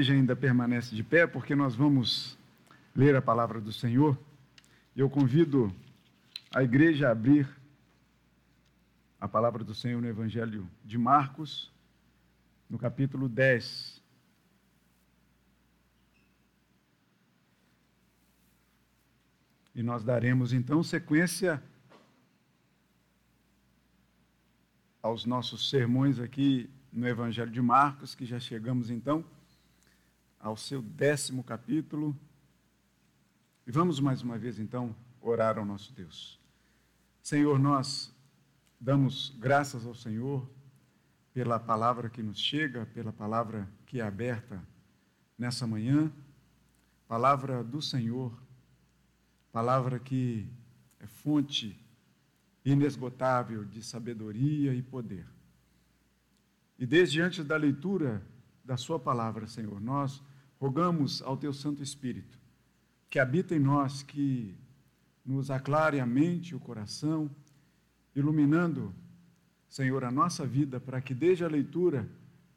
[0.00, 2.38] igreja ainda permanece de pé, porque nós vamos
[2.96, 4.18] ler a palavra do Senhor.
[4.96, 5.70] Eu convido
[6.54, 7.46] a igreja a abrir
[9.20, 11.70] a palavra do Senhor no Evangelho de Marcos,
[12.68, 14.02] no capítulo 10.
[19.74, 21.62] E nós daremos então sequência
[25.02, 29.22] aos nossos sermões aqui no Evangelho de Marcos, que já chegamos então
[30.40, 32.16] ao seu décimo capítulo.
[33.66, 36.40] E vamos mais uma vez, então, orar ao nosso Deus.
[37.22, 38.12] Senhor, nós
[38.80, 40.50] damos graças ao Senhor
[41.34, 44.60] pela palavra que nos chega, pela palavra que é aberta
[45.38, 46.10] nessa manhã,
[47.06, 48.32] palavra do Senhor,
[49.52, 50.48] palavra que
[50.98, 51.78] é fonte
[52.64, 55.26] inesgotável de sabedoria e poder.
[56.78, 58.26] E desde antes da leitura
[58.64, 60.22] da Sua palavra, Senhor, nós
[60.60, 62.38] rogamos ao Teu Santo Espírito
[63.10, 64.56] que habita em nós, que
[65.26, 67.28] nos aclare a mente e o coração,
[68.14, 68.94] iluminando,
[69.68, 72.08] Senhor, a nossa vida, para que desde a leitura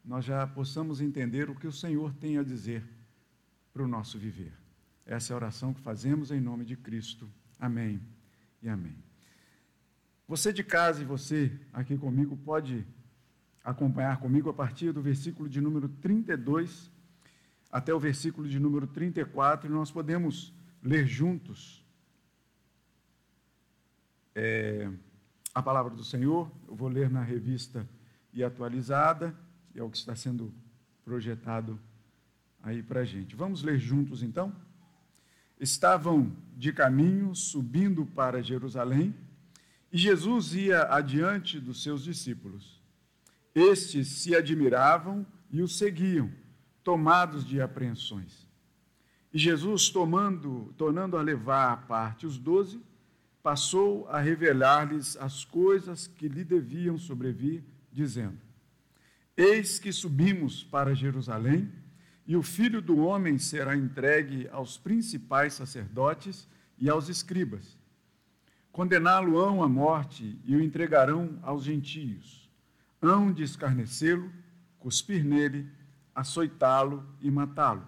[0.06, 2.84] nós já possamos entender o que o Senhor tem a dizer
[3.74, 4.54] para o nosso viver.
[5.06, 7.28] Essa é a oração que fazemos em nome de Cristo.
[7.60, 8.00] Amém
[8.62, 8.96] e amém.
[10.28, 12.86] Você de casa e você aqui comigo pode
[13.64, 16.93] acompanhar comigo a partir do versículo de número 32
[17.74, 21.84] até o versículo de número 34, e nós podemos ler juntos
[24.36, 24.88] é,
[25.56, 26.52] a palavra do Senhor.
[26.68, 27.90] Eu vou ler na revista
[28.32, 29.36] e atualizada,
[29.74, 30.54] e é o que está sendo
[31.04, 31.80] projetado
[32.62, 33.36] aí para a gente.
[33.36, 34.56] Vamos ler juntos então?
[35.60, 39.16] Estavam de caminho subindo para Jerusalém,
[39.92, 42.80] e Jesus ia adiante dos seus discípulos.
[43.56, 46.43] Estes se admiravam e o seguiam
[46.84, 48.48] tomados de apreensões.
[49.34, 52.80] E Jesus, tomando, tornando a levar à parte os doze,
[53.42, 58.38] passou a revelar-lhes as coisas que lhe deviam sobrevir, dizendo:
[59.36, 61.72] Eis que subimos para Jerusalém,
[62.26, 67.78] e o filho do homem será entregue aos principais sacerdotes e aos escribas.
[68.72, 72.50] Condená-lo-ão à morte e o entregarão aos gentios.
[73.02, 74.32] Hão de escarnecê-lo,
[74.80, 75.70] cuspir nele
[76.14, 77.88] açoitá-lo e matá-lo.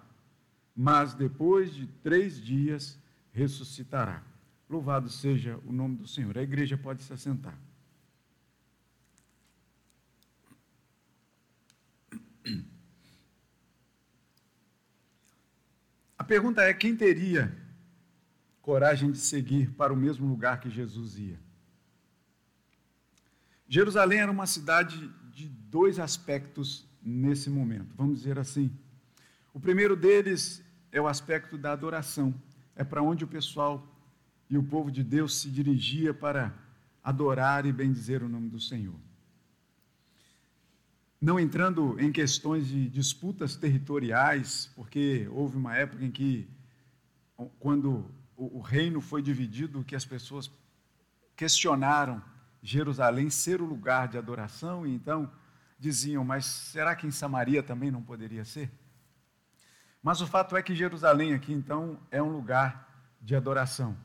[0.75, 2.99] Mas depois de três dias
[3.31, 4.23] ressuscitará.
[4.69, 6.37] Louvado seja o nome do Senhor.
[6.37, 7.57] A igreja pode se assentar.
[16.17, 17.55] A pergunta é: quem teria
[18.61, 21.39] coragem de seguir para o mesmo lugar que Jesus ia?
[23.67, 28.71] Jerusalém era uma cidade de dois aspectos nesse momento, vamos dizer assim.
[29.53, 32.33] O primeiro deles é o aspecto da adoração,
[32.75, 33.87] é para onde o pessoal
[34.49, 36.53] e o povo de Deus se dirigia para
[37.03, 38.95] adorar e bendizer o nome do Senhor.
[41.21, 46.47] Não entrando em questões de disputas territoriais, porque houve uma época em que,
[47.59, 48.05] quando
[48.35, 50.51] o reino foi dividido, que as pessoas
[51.35, 52.21] questionaram
[52.61, 55.31] Jerusalém ser o lugar de adoração, e então
[55.77, 58.71] diziam, mas será que em Samaria também não poderia ser?
[60.01, 63.97] Mas o fato é que Jerusalém aqui então é um lugar de adoração.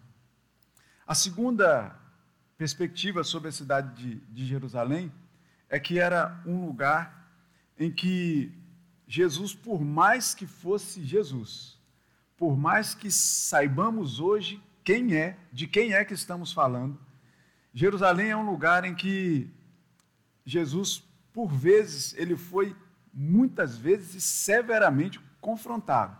[1.06, 1.94] A segunda
[2.56, 5.12] perspectiva sobre a cidade de, de Jerusalém
[5.68, 7.30] é que era um lugar
[7.78, 8.52] em que
[9.06, 11.78] Jesus, por mais que fosse Jesus,
[12.36, 16.98] por mais que saibamos hoje quem é, de quem é que estamos falando,
[17.74, 19.50] Jerusalém é um lugar em que
[20.44, 21.02] Jesus
[21.32, 22.76] por vezes, ele foi
[23.12, 26.16] muitas vezes severamente confrontado.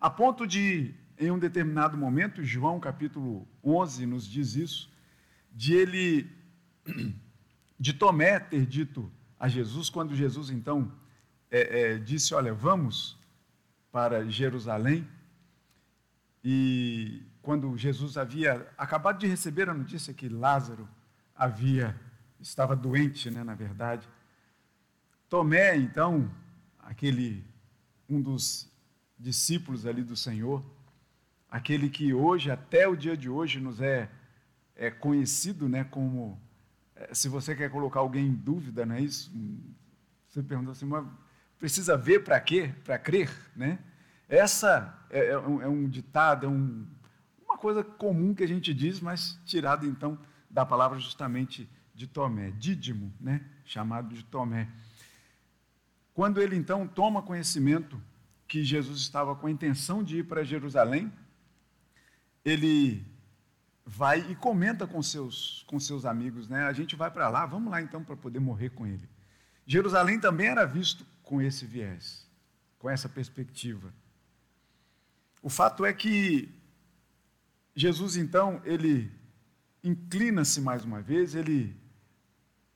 [0.00, 4.90] A ponto de, em um determinado momento, João capítulo 11 nos diz isso,
[5.52, 6.30] de ele,
[7.78, 10.92] de Tomé ter dito a Jesus, quando Jesus então
[11.50, 13.18] é, é, disse: Olha, vamos
[13.90, 15.08] para Jerusalém.
[16.44, 20.88] E quando Jesus havia acabado de receber a notícia que Lázaro
[21.34, 21.98] havia
[22.40, 24.08] estava doente, né, na verdade.
[25.28, 26.30] Tomé, então,
[26.78, 27.44] aquele
[28.08, 28.70] um dos
[29.18, 30.64] discípulos ali do Senhor,
[31.50, 34.10] aquele que hoje, até o dia de hoje, nos é,
[34.74, 36.40] é conhecido, né, como
[36.94, 39.30] é, se você quer colocar alguém em dúvida, não é isso?
[40.28, 41.06] Você pergunta assim, mas
[41.58, 42.72] precisa ver para quê?
[42.84, 43.78] Para crer, né?
[44.28, 46.86] Essa é, é, um, é um, ditado, é um,
[47.44, 50.18] uma coisa comum que a gente diz, mas tirado então
[50.50, 53.40] da palavra justamente de Tomé, Dídimo, né?
[53.64, 54.68] chamado de Tomé.
[56.12, 58.00] Quando ele então toma conhecimento
[58.46, 61.10] que Jesus estava com a intenção de ir para Jerusalém,
[62.44, 63.04] ele
[63.84, 66.64] vai e comenta com seus, com seus amigos, né?
[66.64, 69.08] A gente vai para lá, vamos lá então para poder morrer com ele.
[69.66, 72.28] Jerusalém também era visto com esse viés,
[72.78, 73.92] com essa perspectiva.
[75.42, 76.54] O fato é que
[77.74, 79.10] Jesus então, ele
[79.82, 81.85] inclina-se mais uma vez, ele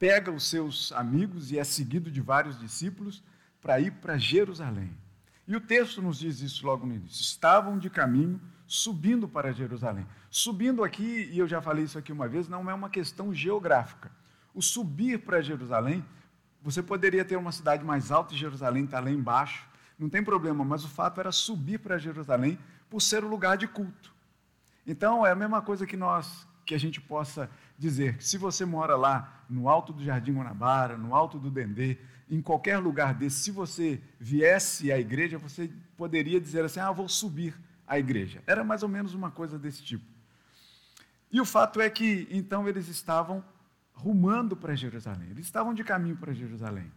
[0.00, 3.22] pega os seus amigos e é seguido de vários discípulos
[3.60, 4.90] para ir para Jerusalém.
[5.46, 7.20] E o texto nos diz isso logo no início.
[7.20, 10.06] Estavam de caminho subindo para Jerusalém.
[10.30, 14.10] Subindo aqui, e eu já falei isso aqui uma vez, não é uma questão geográfica.
[14.54, 16.02] O subir para Jerusalém,
[16.62, 19.68] você poderia ter uma cidade mais alta e Jerusalém está lá embaixo,
[19.98, 22.58] não tem problema, mas o fato era subir para Jerusalém
[22.88, 24.14] por ser o lugar de culto.
[24.86, 28.64] Então, é a mesma coisa que nós, que a gente possa dizer que se você
[28.64, 31.98] mora lá no alto do Jardim Guanabara, no alto do Dendê,
[32.28, 37.08] em qualquer lugar desse, se você viesse à igreja, você poderia dizer assim: ah, vou
[37.08, 38.42] subir à igreja.
[38.46, 40.04] Era mais ou menos uma coisa desse tipo.
[41.32, 43.44] E o fato é que então eles estavam
[43.92, 46.90] rumando para Jerusalém, eles estavam de caminho para Jerusalém.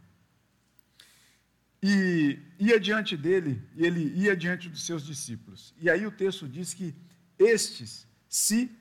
[1.82, 5.74] E ia diante dele, e ele ia diante dos seus discípulos.
[5.78, 6.96] E aí o texto diz que
[7.38, 8.72] estes se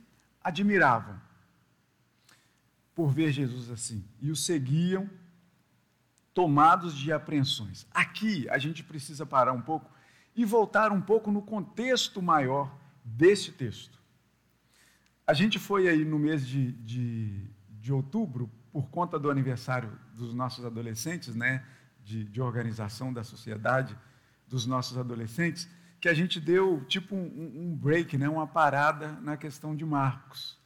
[0.42, 1.20] admiravam
[2.94, 5.08] por ver Jesus assim, e o seguiam
[6.34, 7.86] tomados de apreensões.
[7.90, 9.90] Aqui a gente precisa parar um pouco
[10.34, 12.74] e voltar um pouco no contexto maior
[13.04, 14.00] deste texto.
[15.26, 20.32] A gente foi aí no mês de, de, de outubro, por conta do aniversário dos
[20.32, 21.64] nossos adolescentes, né,
[22.02, 23.96] de, de organização da sociedade
[24.48, 25.68] dos nossos adolescentes,
[26.02, 30.58] que a gente deu tipo um, um break, né, uma parada na questão de Marcos.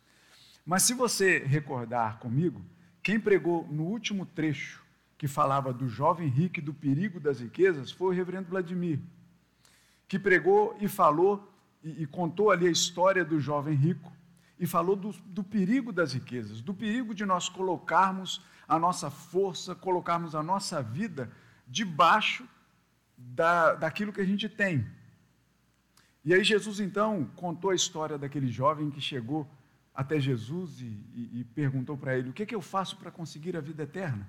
[0.64, 2.64] Mas se você recordar comigo,
[3.02, 4.82] quem pregou no último trecho
[5.18, 8.98] que falava do jovem rico e do perigo das riquezas foi o reverendo Vladimir,
[10.08, 11.52] que pregou e falou
[11.84, 14.10] e, e contou ali a história do jovem rico
[14.58, 19.74] e falou do, do perigo das riquezas, do perigo de nós colocarmos a nossa força,
[19.74, 21.30] colocarmos a nossa vida
[21.68, 22.48] debaixo
[23.18, 24.95] da, daquilo que a gente tem.
[26.26, 29.48] E aí Jesus então contou a história daquele jovem que chegou
[29.94, 33.12] até Jesus e, e, e perguntou para ele: O que, é que eu faço para
[33.12, 34.26] conseguir a vida eterna?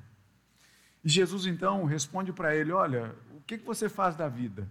[1.04, 4.70] E Jesus então responde para ele: Olha, o que, que você faz da vida?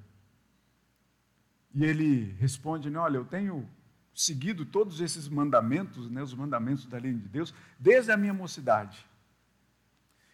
[1.75, 3.69] E ele responde: né, Olha, eu tenho
[4.14, 9.05] seguido todos esses mandamentos, né, os mandamentos da lei de Deus, desde a minha mocidade.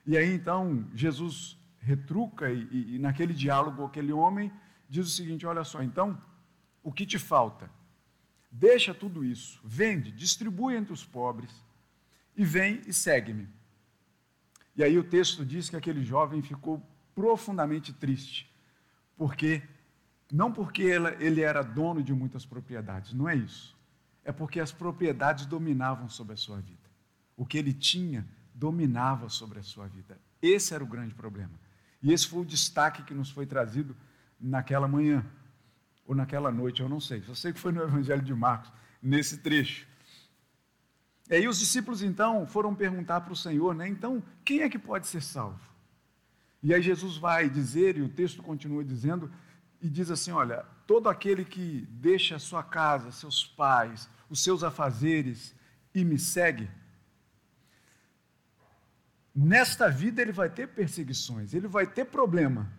[0.07, 4.53] E aí então Jesus retruca e, e, e naquele diálogo aquele homem
[4.91, 6.21] diz o seguinte: Olha só, então
[6.83, 7.71] o que te falta?
[8.51, 11.51] Deixa tudo isso, vende, distribui entre os pobres
[12.37, 13.49] e vem e segue-me.
[14.77, 16.83] E aí o texto diz que aquele jovem ficou
[17.15, 18.51] profundamente triste,
[19.17, 19.63] porque
[20.31, 23.77] não porque ele era dono de muitas propriedades, não é isso.
[24.25, 26.91] É porque as propriedades dominavam sobre a sua vida.
[27.37, 30.19] O que ele tinha dominava sobre a sua vida.
[30.41, 31.53] Esse era o grande problema.
[32.03, 33.97] E esse foi o destaque que nos foi trazido
[34.41, 35.25] naquela manhã,
[36.13, 37.23] ou naquela noite, eu não sei.
[37.23, 38.71] Só sei que foi no Evangelho de Marcos,
[39.03, 39.87] nesse trecho.
[41.29, 43.89] E aí os discípulos então foram perguntar para o Senhor, né?
[43.89, 45.61] Então, quem é que pode ser salvo?
[46.63, 49.33] E aí Jesus vai dizer, e o texto continua dizendo,
[49.81, 55.55] e diz assim: olha, todo aquele que deixa sua casa, seus pais, os seus afazeres
[55.95, 56.71] e me segue,
[59.35, 62.71] nesta vida ele vai ter perseguições, ele vai ter problema,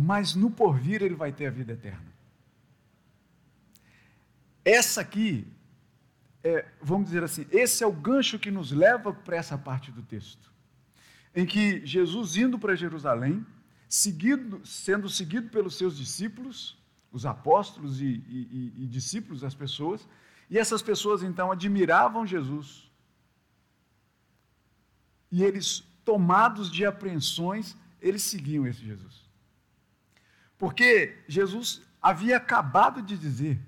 [0.00, 2.06] mas no porvir ele vai ter a vida eterna.
[4.64, 5.44] Essa aqui
[6.44, 10.02] é, vamos dizer assim, esse é o gancho que nos leva para essa parte do
[10.02, 10.52] texto,
[11.34, 13.44] em que Jesus indo para Jerusalém,
[13.88, 16.78] seguido, sendo seguido pelos seus discípulos,
[17.10, 20.08] os apóstolos e, e, e discípulos das pessoas,
[20.48, 22.88] e essas pessoas então admiravam Jesus,
[25.30, 29.27] e eles, tomados de apreensões, eles seguiam esse Jesus.
[30.58, 33.58] Porque Jesus havia acabado de dizer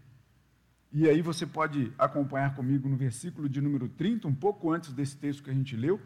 [0.92, 5.16] e aí você pode acompanhar comigo no versículo de número 30, um pouco antes desse
[5.16, 6.00] texto que a gente leu,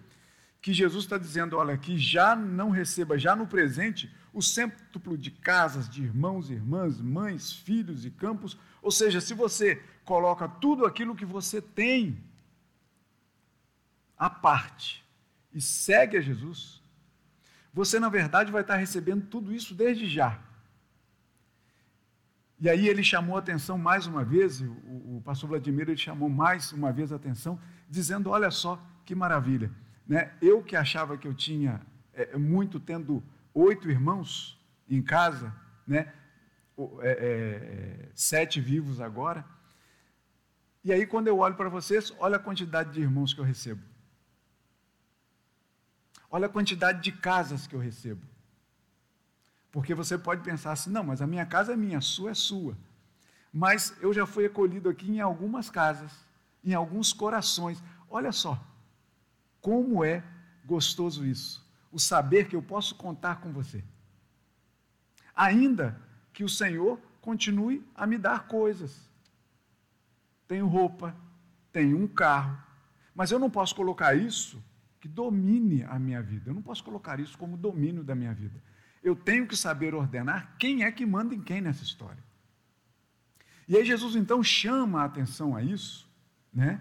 [0.60, 5.30] que Jesus está dizendo, olha, que já não receba, já no presente, o cêntuplo de
[5.30, 8.58] casas, de irmãos irmãs, mães, filhos e campos.
[8.82, 12.22] Ou seja, se você coloca tudo aquilo que você tem
[14.18, 15.02] à parte
[15.52, 16.82] e segue a Jesus,
[17.72, 20.38] você, na verdade, vai estar recebendo tudo isso desde já.
[22.64, 26.30] E aí ele chamou a atenção mais uma vez, o, o pastor Vladimir ele chamou
[26.30, 29.70] mais uma vez a atenção, dizendo: Olha só que maravilha,
[30.08, 30.32] né?
[30.40, 31.82] eu que achava que eu tinha
[32.14, 35.54] é, muito, tendo oito irmãos em casa,
[35.86, 36.10] né?
[37.02, 39.44] É, é, sete vivos agora.
[40.82, 43.82] E aí, quando eu olho para vocês, olha a quantidade de irmãos que eu recebo.
[46.30, 48.22] Olha a quantidade de casas que eu recebo.
[49.74, 52.34] Porque você pode pensar assim: não, mas a minha casa é minha, a sua é
[52.34, 52.78] sua.
[53.52, 56.12] Mas eu já fui acolhido aqui em algumas casas,
[56.62, 57.82] em alguns corações.
[58.08, 58.64] Olha só,
[59.60, 60.22] como é
[60.64, 61.60] gostoso isso.
[61.90, 63.82] O saber que eu posso contar com você.
[65.34, 66.00] Ainda
[66.32, 69.10] que o Senhor continue a me dar coisas.
[70.46, 71.16] Tenho roupa,
[71.72, 72.56] tenho um carro,
[73.12, 74.62] mas eu não posso colocar isso
[75.00, 76.50] que domine a minha vida.
[76.50, 78.62] Eu não posso colocar isso como domínio da minha vida.
[79.04, 82.24] Eu tenho que saber ordenar quem é que manda em quem nessa história.
[83.68, 86.08] E aí Jesus então chama a atenção a isso,
[86.52, 86.80] né?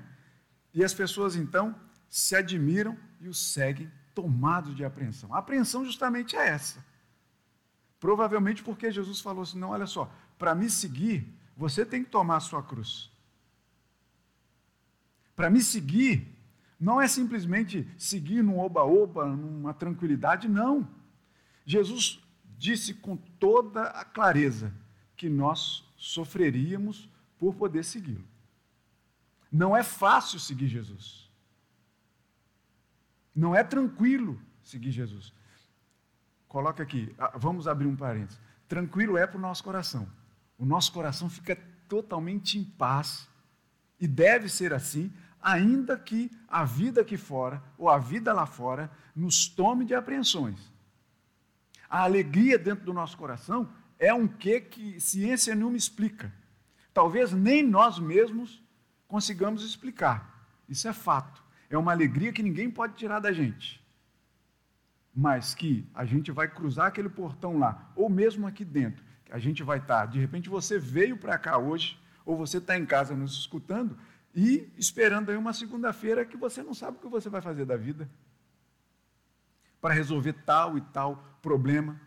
[0.73, 1.75] E as pessoas então
[2.09, 5.33] se admiram e o seguem tomados de apreensão.
[5.35, 6.83] A apreensão justamente é essa.
[7.99, 11.27] Provavelmente porque Jesus falou assim: não, olha só, para me seguir,
[11.57, 13.11] você tem que tomar a sua cruz.
[15.35, 16.33] Para me seguir,
[16.79, 20.87] não é simplesmente seguir num oba-oba, numa tranquilidade, não.
[21.65, 22.19] Jesus
[22.57, 24.73] disse com toda a clareza
[25.15, 28.25] que nós sofreríamos por poder segui-lo.
[29.51, 31.29] Não é fácil seguir Jesus.
[33.35, 35.33] Não é tranquilo seguir Jesus.
[36.47, 38.39] Coloca aqui, ah, vamos abrir um parênteses.
[38.67, 40.07] Tranquilo é para o nosso coração.
[40.57, 41.55] O nosso coração fica
[41.87, 43.27] totalmente em paz
[43.99, 48.91] e deve ser assim, ainda que a vida aqui fora, ou a vida lá fora,
[49.15, 50.72] nos tome de apreensões.
[51.93, 53.69] A alegria dentro do nosso coração
[53.99, 56.33] é um que que ciência nenhuma explica.
[56.91, 58.63] Talvez nem nós mesmos
[59.07, 60.47] consigamos explicar.
[60.67, 61.43] Isso é fato.
[61.69, 63.83] É uma alegria que ninguém pode tirar da gente
[65.13, 69.63] mas que a gente vai cruzar aquele portão lá, ou mesmo aqui dentro, a gente
[69.63, 73.37] vai estar, de repente você veio para cá hoje, ou você está em casa nos
[73.37, 73.97] escutando,
[74.35, 77.77] e esperando aí uma segunda-feira que você não sabe o que você vai fazer da
[77.77, 78.09] vida,
[79.83, 81.99] para resolver tal e tal problema,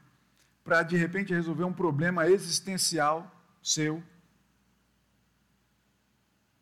[0.64, 3.30] para de repente resolver um problema existencial
[3.62, 4.02] seu.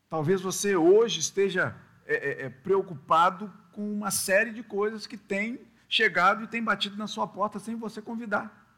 [0.08, 5.60] Talvez você hoje esteja é, é, é preocupado com uma série de coisas que tem
[5.88, 8.76] chegado e tem batido na sua porta sem você convidar.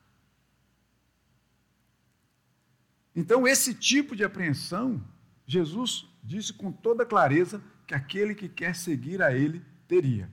[3.14, 5.02] Então, esse tipo de apreensão,
[5.46, 10.30] Jesus disse com toda clareza que aquele que quer seguir a ele teria.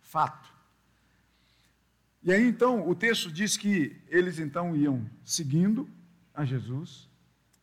[0.00, 0.53] Fato.
[2.24, 5.88] E aí então o texto diz que eles então iam seguindo
[6.32, 7.08] a Jesus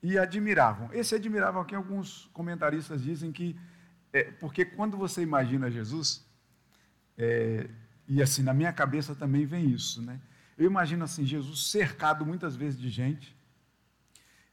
[0.04, 0.90] e admiravam.
[0.94, 3.56] Esse admiravam aqui alguns comentaristas dizem que
[4.14, 6.24] é, porque quando você imagina Jesus,
[7.18, 7.68] é,
[8.08, 10.20] e assim, na minha cabeça também vem isso, né?
[10.58, 13.36] Eu imagino assim, Jesus cercado muitas vezes de gente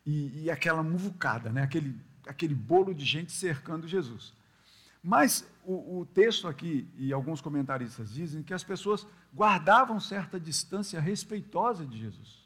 [0.07, 1.62] e, e aquela muvucada, né?
[1.62, 4.33] Aquele, aquele bolo de gente cercando Jesus.
[5.03, 9.07] Mas o, o, texto aqui, e alguns comentaristas dizem que as pessoas
[9.38, 12.45] guardavam certa distância respeitosa de Jesus.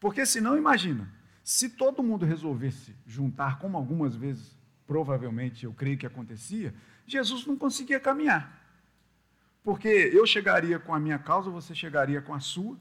[0.00, 1.12] Porque senão, imagina,
[1.44, 4.56] se todo mundo resolvesse juntar, como algumas vezes,
[4.86, 6.74] provavelmente, eu creio que acontecia,
[7.06, 8.58] Jesus não conseguia caminhar.
[9.62, 12.78] Porque eu chegaria com a minha causa, você chegaria com a sua,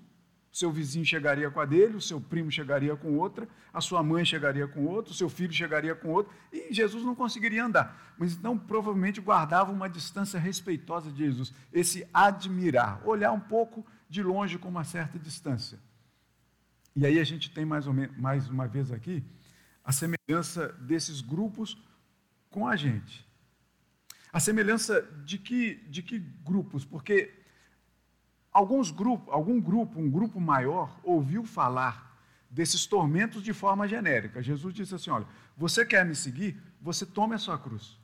[0.56, 4.24] seu vizinho chegaria com a dele, o seu primo chegaria com outra, a sua mãe
[4.24, 8.16] chegaria com outro, o seu filho chegaria com outro, e Jesus não conseguiria andar.
[8.18, 14.24] Mas então provavelmente guardava uma distância respeitosa de Jesus, esse admirar, olhar um pouco de
[14.24, 15.78] longe com uma certa distância.
[16.96, 19.22] E aí a gente tem mais, ou menos, mais uma vez aqui
[19.84, 21.78] a semelhança desses grupos
[22.50, 23.28] com a gente.
[24.32, 26.86] A semelhança de que, de que grupos?
[26.86, 27.44] Porque
[28.56, 32.18] alguns grupos, algum grupo, um grupo maior, ouviu falar
[32.50, 34.42] desses tormentos de forma genérica.
[34.42, 36.60] Jesus disse assim: olha, você quer me seguir?
[36.82, 38.00] Você tome a sua cruz.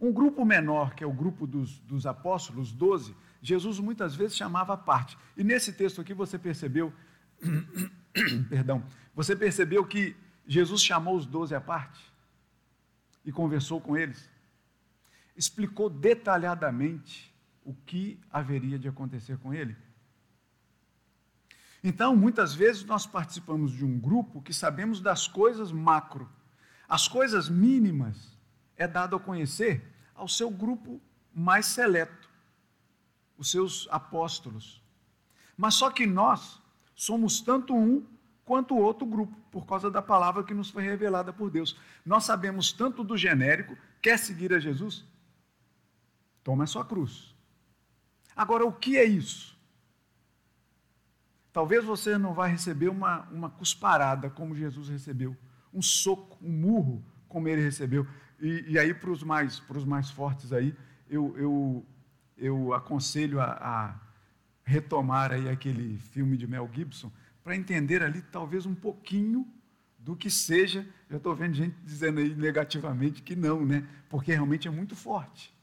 [0.00, 4.74] Um grupo menor, que é o grupo dos, dos apóstolos, 12, Jesus muitas vezes chamava
[4.74, 5.16] à parte.
[5.36, 6.92] E nesse texto aqui você percebeu,
[8.48, 8.84] perdão,
[9.14, 10.14] você percebeu que
[10.46, 12.16] Jesus chamou os doze à parte?
[13.26, 14.30] e conversou com eles,
[15.36, 17.34] explicou detalhadamente
[17.66, 19.76] o que haveria de acontecer com ele.
[21.82, 26.30] Então, muitas vezes nós participamos de um grupo que sabemos das coisas macro.
[26.88, 28.38] As coisas mínimas
[28.76, 31.00] é dado a conhecer ao seu grupo
[31.34, 32.30] mais seleto,
[33.36, 34.80] os seus apóstolos.
[35.56, 36.62] Mas só que nós
[36.94, 38.06] somos tanto um
[38.44, 41.76] quanto outro grupo, por causa da palavra que nos foi revelada por Deus.
[42.04, 45.04] Nós sabemos tanto do genérico, quer seguir a Jesus?
[46.44, 47.35] Toma a sua cruz.
[48.36, 49.56] Agora, o que é isso?
[51.52, 55.34] Talvez você não vá receber uma, uma cusparada como Jesus recebeu,
[55.72, 58.06] um soco, um murro como ele recebeu.
[58.38, 60.76] E, e aí, para os mais, mais fortes aí,
[61.08, 61.86] eu, eu,
[62.36, 64.00] eu aconselho a, a
[64.64, 67.10] retomar aí aquele filme de Mel Gibson
[67.42, 69.50] para entender ali talvez um pouquinho
[69.98, 70.86] do que seja.
[71.08, 73.88] Eu estou vendo gente dizendo aí negativamente que não, né?
[74.10, 75.55] Porque realmente é muito forte.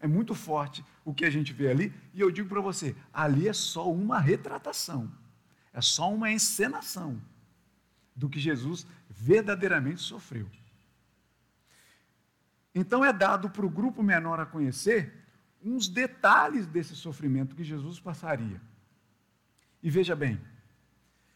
[0.00, 1.92] É muito forte o que a gente vê ali.
[2.14, 5.10] E eu digo para você: ali é só uma retratação,
[5.72, 7.20] é só uma encenação
[8.14, 10.48] do que Jesus verdadeiramente sofreu.
[12.74, 15.12] Então é dado para o grupo menor a conhecer
[15.62, 18.60] uns detalhes desse sofrimento que Jesus passaria.
[19.82, 20.40] E veja bem,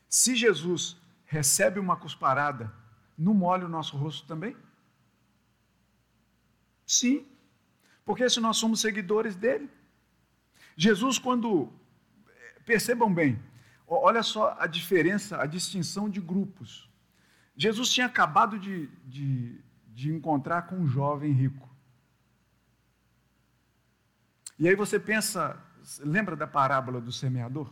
[0.09, 2.73] se Jesus recebe uma cusparada,
[3.17, 4.57] não molha o nosso rosto também?
[6.87, 7.27] Sim,
[8.05, 9.71] porque se nós somos seguidores dele.
[10.77, 11.73] Jesus, quando.
[12.65, 13.43] Percebam bem,
[13.89, 16.89] olha só a diferença, a distinção de grupos.
[17.57, 21.69] Jesus tinha acabado de, de, de encontrar com um jovem rico.
[24.59, 25.61] E aí você pensa,
[26.01, 27.69] lembra da parábola do semeador?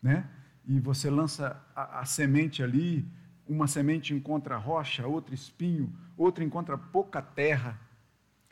[0.00, 0.28] Né?
[0.64, 3.04] E você lança a, a semente ali,
[3.48, 7.80] uma semente encontra rocha, outra espinho, outra encontra pouca terra.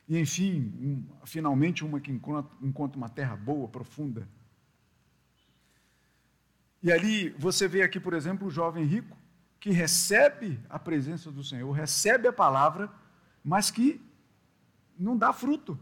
[0.08, 4.28] E enfim, um, finalmente uma que encontra, encontra uma terra boa, profunda.
[6.82, 9.16] E ali você vê aqui, por exemplo, o jovem rico
[9.58, 12.92] que recebe a presença do Senhor, recebe a palavra,
[13.42, 13.98] mas que
[14.98, 15.78] não dá fruto.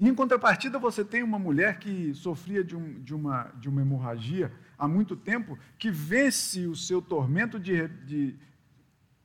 [0.00, 3.80] E em contrapartida, você tem uma mulher que sofria de, um, de, uma, de uma
[3.80, 8.36] hemorragia há muito tempo, que vence o seu tormento de, de,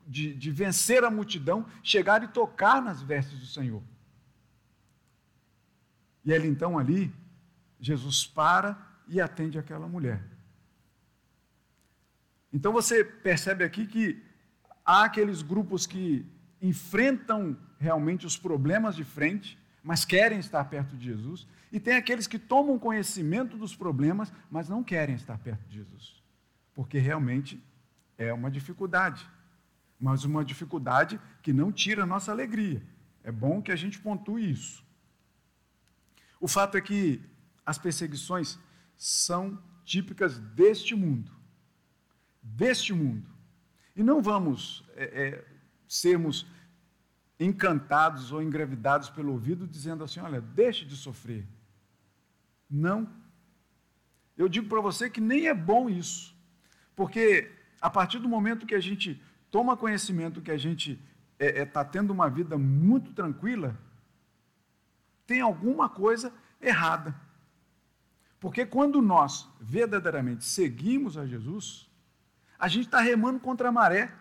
[0.08, 3.84] de, de vencer a multidão, chegar e tocar nas vestes do Senhor.
[6.24, 7.14] E ele então ali,
[7.80, 10.24] Jesus para e atende aquela mulher.
[12.52, 14.24] Então você percebe aqui que
[14.86, 16.26] há aqueles grupos que
[16.62, 22.28] enfrentam realmente os problemas de frente, mas querem estar perto de Jesus, e tem aqueles
[22.28, 26.24] que tomam conhecimento dos problemas, mas não querem estar perto de Jesus,
[26.74, 27.62] porque realmente
[28.18, 29.30] é uma dificuldade
[30.00, 32.82] mas uma dificuldade que não tira a nossa alegria.
[33.24, 34.86] É bom que a gente pontue isso.
[36.40, 37.22] O fato é que
[37.66, 38.60] as perseguições
[38.96, 41.32] são típicas deste mundo.
[42.42, 43.28] Deste mundo.
[43.96, 45.46] E não vamos é, é,
[45.88, 46.46] sermos
[47.40, 51.46] encantados ou engravidados pelo ouvido dizendo assim: olha, deixe de sofrer.
[52.70, 53.10] Não.
[54.38, 56.36] Eu digo para você que nem é bom isso.
[56.96, 61.00] Porque a partir do momento que a gente toma conhecimento que a gente
[61.40, 63.78] está é, é, tá tendo uma vida muito tranquila,
[65.26, 67.16] tem alguma coisa errada.
[68.40, 71.88] Porque quando nós verdadeiramente seguimos a Jesus,
[72.58, 74.12] a gente está remando contra a maré.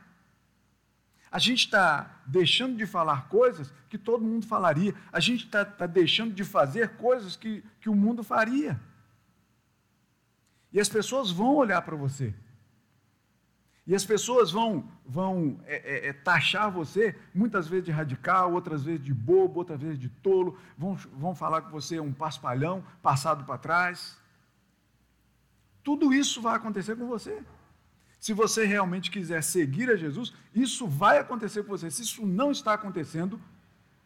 [1.30, 4.94] A gente está deixando de falar coisas que todo mundo falaria.
[5.12, 8.80] A gente está tá deixando de fazer coisas que, que o mundo faria.
[10.72, 12.34] E as pessoas vão olhar para você.
[13.86, 18.82] E as pessoas vão, vão é, é, é, taxar você, muitas vezes de radical, outras
[18.82, 22.82] vezes de bobo, outras vezes de tolo, vão, vão falar que você é um paspalhão,
[23.00, 24.18] passado para trás.
[25.84, 27.40] Tudo isso vai acontecer com você.
[28.18, 31.88] Se você realmente quiser seguir a Jesus, isso vai acontecer com você.
[31.88, 33.40] Se isso não está acontecendo,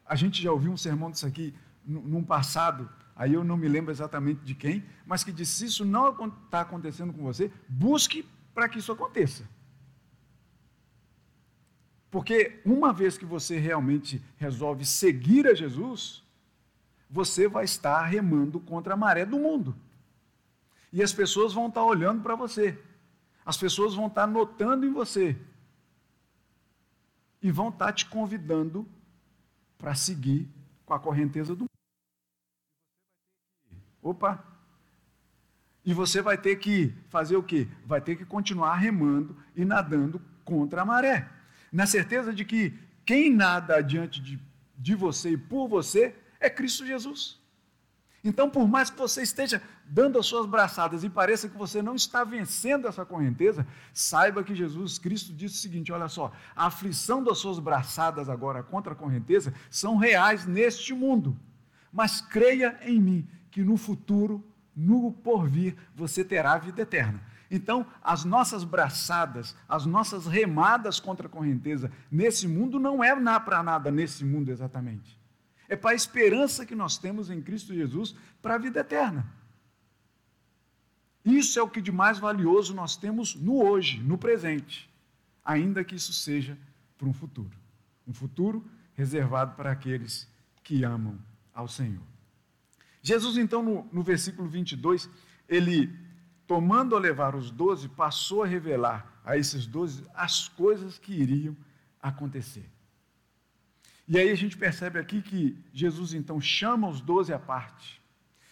[0.05, 1.55] a gente já ouviu um sermão disso aqui
[1.87, 5.85] num passado, aí eu não me lembro exatamente de quem, mas que disse: se isso
[5.87, 6.11] não
[6.45, 9.49] está acontecendo com você, busque para que isso aconteça.
[12.11, 16.23] Porque uma vez que você realmente resolve seguir a Jesus,
[17.09, 19.77] você vai estar remando contra a maré do mundo.
[20.93, 22.77] E as pessoas vão estar olhando para você.
[23.47, 25.37] As pessoas vão estar notando em você.
[27.41, 28.87] E vão estar te convidando
[29.79, 30.49] para seguir
[30.85, 31.71] com a correnteza do mundo.
[34.03, 34.45] Opa!
[35.85, 37.69] E você vai ter que fazer o quê?
[37.87, 41.40] Vai ter que continuar remando e nadando contra a maré
[41.73, 44.39] na certeza de que quem nada diante de,
[44.77, 47.41] de você e por você é Cristo Jesus.
[48.23, 51.95] Então, por mais que você esteja dando as suas braçadas e pareça que você não
[51.95, 57.25] está vencendo essa correnteza, saiba que Jesus Cristo disse o seguinte: olha só, a aflição
[57.25, 61.37] das suas braçadas agora contra a correnteza são reais neste mundo,
[61.91, 64.45] mas creia em mim que no futuro,
[64.77, 67.21] no porvir, você terá a vida eterna.
[67.51, 73.63] Então, as nossas braçadas, as nossas remadas contra a correnteza nesse mundo não é para
[73.63, 75.19] nada nesse mundo exatamente.
[75.69, 79.27] É para a esperança que nós temos em Cristo Jesus para a vida eterna.
[81.25, 84.89] Isso é o que de mais valioso nós temos no hoje, no presente,
[85.45, 86.57] ainda que isso seja
[86.97, 87.57] para um futuro.
[88.07, 90.29] Um futuro reservado para aqueles
[90.63, 91.19] que amam
[91.53, 92.03] ao Senhor.
[93.03, 95.09] Jesus, então, no, no versículo 22,
[95.49, 95.95] ele,
[96.51, 101.57] tomando a levar os doze, passou a revelar a esses doze as coisas que iriam
[102.03, 102.69] acontecer.
[104.09, 108.03] E aí a gente percebe aqui que Jesus, então, chama os doze à parte.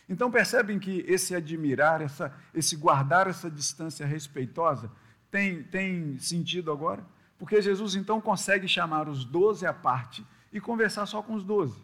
[0.08, 4.88] Então, percebem que esse admirar, essa, esse guardar essa distância respeitosa,
[5.28, 7.04] tem, tem sentido agora?
[7.36, 11.82] Porque Jesus, então, consegue chamar os doze à parte e conversar só com os doze.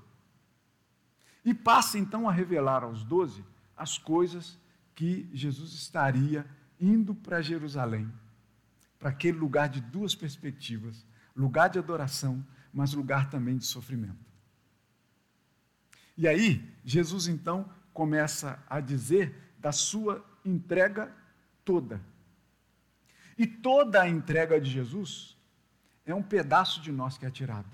[1.44, 3.44] E passa então a revelar aos doze
[3.76, 4.62] as coisas
[4.94, 6.46] que Jesus estaria
[6.80, 8.12] indo para Jerusalém,
[8.98, 14.24] para aquele lugar de duas perspectivas: lugar de adoração, mas lugar também de sofrimento.
[16.16, 21.12] E aí, Jesus então começa a dizer da sua entrega
[21.64, 22.00] toda.
[23.36, 25.36] E toda a entrega de Jesus
[26.06, 27.70] é um pedaço de nós que é tirado.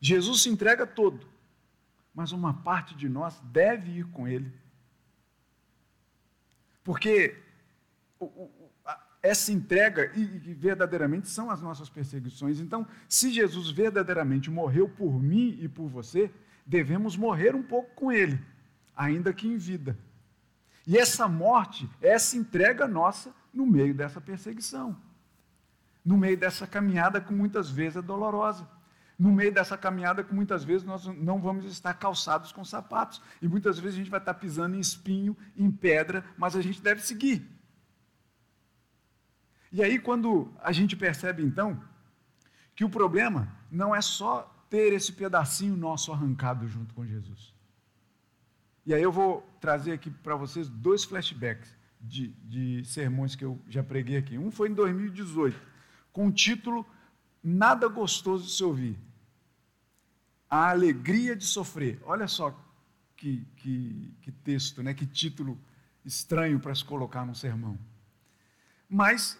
[0.00, 1.26] Jesus se entrega todo,
[2.16, 4.50] mas uma parte de nós deve ir com ele.
[6.82, 7.36] Porque
[9.22, 10.24] essa entrega, e,
[10.54, 12.58] verdadeiramente são as nossas perseguições.
[12.58, 16.32] Então, se Jesus verdadeiramente morreu por mim e por você,
[16.64, 18.40] devemos morrer um pouco com ele,
[18.96, 19.98] ainda que em vida.
[20.86, 24.96] E essa morte, essa entrega nossa no meio dessa perseguição,
[26.02, 28.75] no meio dessa caminhada que muitas vezes é dolorosa
[29.18, 33.22] no meio dessa caminhada que muitas vezes nós não vamos estar calçados com sapatos.
[33.40, 36.82] E muitas vezes a gente vai estar pisando em espinho, em pedra, mas a gente
[36.82, 37.46] deve seguir.
[39.72, 41.82] E aí, quando a gente percebe então
[42.74, 47.54] que o problema não é só ter esse pedacinho nosso arrancado junto com Jesus.
[48.84, 53.60] E aí eu vou trazer aqui para vocês dois flashbacks de, de sermões que eu
[53.68, 54.38] já preguei aqui.
[54.38, 55.58] Um foi em 2018,
[56.12, 56.86] com o título
[57.42, 59.05] Nada Gostoso de Se Ouvir
[60.56, 62.00] a alegria de sofrer.
[62.04, 62.58] Olha só
[63.16, 64.94] que, que, que texto, né?
[64.94, 65.58] que título
[66.04, 67.78] estranho para se colocar num sermão.
[68.88, 69.38] Mas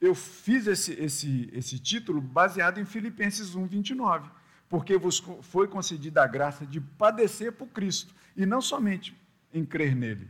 [0.00, 4.30] eu fiz esse, esse, esse título baseado em Filipenses 1, 29,
[4.68, 9.16] porque vos foi concedida a graça de padecer por Cristo, e não somente
[9.52, 10.28] em crer nele.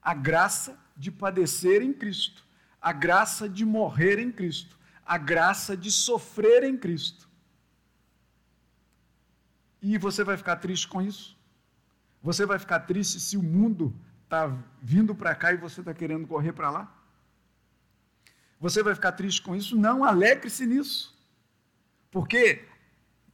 [0.00, 2.44] A graça de padecer em Cristo,
[2.80, 7.28] a graça de morrer em Cristo, a graça de sofrer em Cristo.
[9.82, 11.36] E você vai ficar triste com isso?
[12.22, 13.92] Você vai ficar triste se o mundo
[14.22, 16.96] está vindo para cá e você está querendo correr para lá?
[18.60, 19.76] Você vai ficar triste com isso?
[19.76, 21.18] Não, alegre-se nisso.
[22.12, 22.64] Porque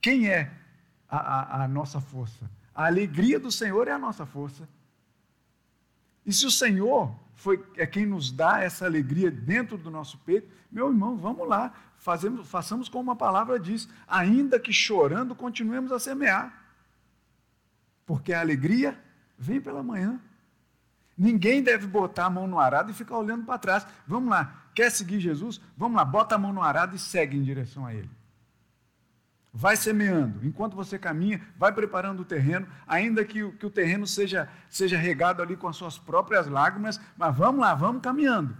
[0.00, 0.50] quem é
[1.06, 2.50] a, a, a, nossa força?
[2.74, 4.66] A alegria do Senhor é a nossa força.
[6.24, 10.48] E se o Senhor foi, é quem nos dá essa alegria dentro do nosso peito,
[10.70, 16.00] meu irmão, vamos lá, fazemos, façamos como a palavra diz, ainda que chorando, continuemos a
[16.00, 16.52] semear.
[18.04, 18.98] Porque a alegria
[19.38, 20.20] vem pela manhã.
[21.16, 23.86] Ninguém deve botar a mão no arado e ficar olhando para trás.
[24.04, 25.60] Vamos lá, quer seguir Jesus?
[25.76, 28.10] Vamos lá, bota a mão no arado e segue em direção a Ele.
[29.60, 30.46] Vai semeando.
[30.46, 35.42] Enquanto você caminha, vai preparando o terreno, ainda que, que o terreno seja, seja regado
[35.42, 38.56] ali com as suas próprias lágrimas, mas vamos lá, vamos caminhando.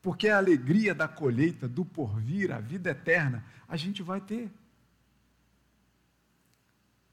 [0.00, 4.50] Porque a alegria da colheita, do porvir, a vida eterna, a gente vai ter.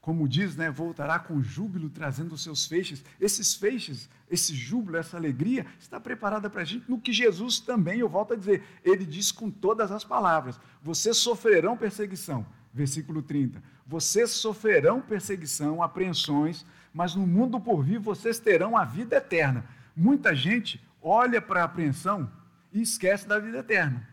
[0.00, 3.04] Como diz, né, voltará com júbilo trazendo os seus feixes.
[3.20, 8.00] Esses feixes, esse júbilo, essa alegria, está preparada para a gente no que Jesus também,
[8.00, 12.46] eu volto a dizer, ele diz com todas as palavras: vocês sofrerão perseguição.
[12.72, 13.62] Versículo 30.
[13.86, 19.64] Vocês sofrerão perseguição, apreensões, mas no mundo por vir vocês terão a vida eterna.
[19.96, 22.30] Muita gente olha para a apreensão
[22.72, 24.06] e esquece da vida eterna.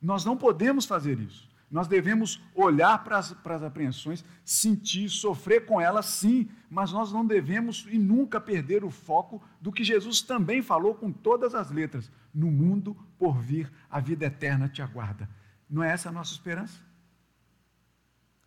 [0.00, 1.48] Nós não podemos fazer isso.
[1.70, 7.86] Nós devemos olhar para as, apreensões, sentir, sofrer com elas, sim, mas nós não devemos
[7.90, 12.50] e nunca perder o foco do que Jesus também falou com todas as letras: no
[12.50, 15.28] mundo por vir, a vida eterna te aguarda.
[15.68, 16.80] Não é essa a nossa esperança?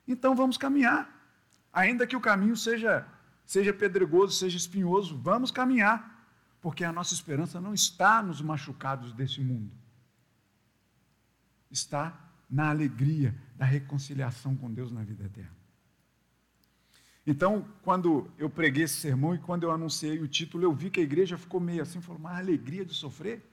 [0.08, 1.10] Então vamos caminhar,
[1.72, 3.08] ainda que o caminho seja,
[3.46, 6.12] seja pedregoso, seja espinhoso, vamos caminhar
[6.62, 9.72] porque a nossa esperança não está nos machucados desse mundo.
[11.72, 15.58] Está na alegria da reconciliação com Deus na vida eterna.
[17.26, 21.00] Então, quando eu preguei esse sermão e quando eu anunciei o título, eu vi que
[21.00, 23.48] a igreja ficou meio assim, falou, mas alegria de sofrer?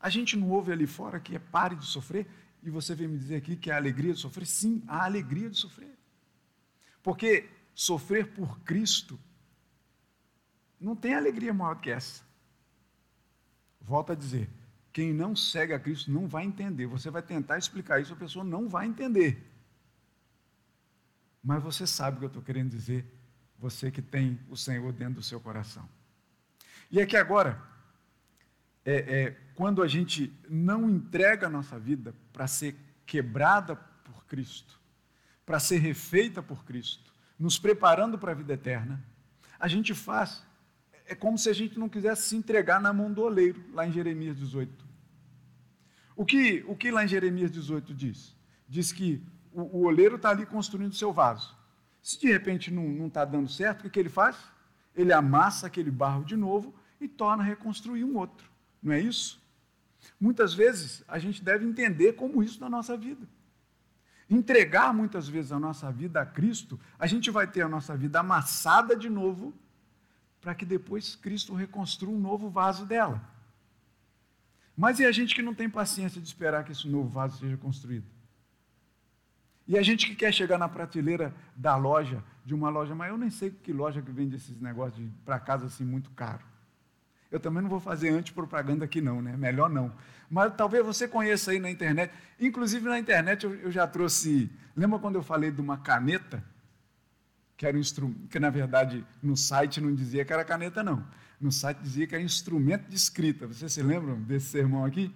[0.00, 2.28] A gente não ouve ali fora que é pare de sofrer?
[2.64, 4.46] E você vem me dizer aqui que é a alegria de sofrer?
[4.46, 5.94] Sim, a alegria de sofrer.
[7.02, 9.20] Porque sofrer por Cristo,
[10.80, 12.22] não tem alegria maior que essa.
[13.80, 14.48] Volto a dizer,
[14.92, 16.86] quem não segue a Cristo não vai entender.
[16.86, 19.44] Você vai tentar explicar isso, a pessoa não vai entender.
[21.42, 23.04] Mas você sabe o que eu estou querendo dizer,
[23.58, 25.86] você que tem o Senhor dentro do seu coração.
[26.90, 27.62] E é que agora,
[28.84, 34.80] é, é, quando a gente não entrega a nossa vida para ser quebrada por Cristo,
[35.46, 39.02] para ser refeita por Cristo, nos preparando para a vida eterna,
[39.58, 40.44] a gente faz,
[41.06, 43.92] é como se a gente não quisesse se entregar na mão do oleiro, lá em
[43.92, 44.84] Jeremias 18.
[46.16, 48.36] O que, o que lá em Jeremias 18 diz?
[48.68, 51.56] Diz que o, o oleiro está ali construindo seu vaso.
[52.02, 54.36] Se de repente não está dando certo, o que, que ele faz?
[54.94, 58.50] Ele amassa aquele barro de novo e torna a reconstruir um outro.
[58.82, 59.43] Não é isso?
[60.20, 63.26] Muitas vezes a gente deve entender como isso na nossa vida.
[64.28, 68.20] Entregar muitas vezes a nossa vida a Cristo, a gente vai ter a nossa vida
[68.20, 69.52] amassada de novo,
[70.40, 73.22] para que depois Cristo reconstrua um novo vaso dela.
[74.76, 77.56] Mas e a gente que não tem paciência de esperar que esse novo vaso seja
[77.56, 78.06] construído?
[79.66, 83.16] E a gente que quer chegar na prateleira da loja, de uma loja, mas eu
[83.16, 86.44] nem sei que loja que vende esses negócios para casa assim muito caro.
[87.34, 89.36] Eu também não vou fazer antipropaganda aqui não, né?
[89.36, 89.92] Melhor não.
[90.30, 92.14] Mas talvez você conheça aí na internet.
[92.38, 94.48] Inclusive na internet eu, eu já trouxe.
[94.76, 96.44] Lembra quando eu falei de uma caneta?
[97.56, 101.04] Que era um instrumento, que na verdade no site não dizia que era caneta, não.
[101.40, 103.48] No site dizia que era instrumento de escrita.
[103.48, 105.12] Vocês se lembram desse sermão aqui?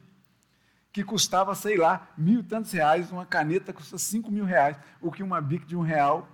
[0.91, 5.13] que custava, sei lá, mil e tantos reais, uma caneta custa cinco mil reais, o
[5.13, 6.29] que uma bic de um real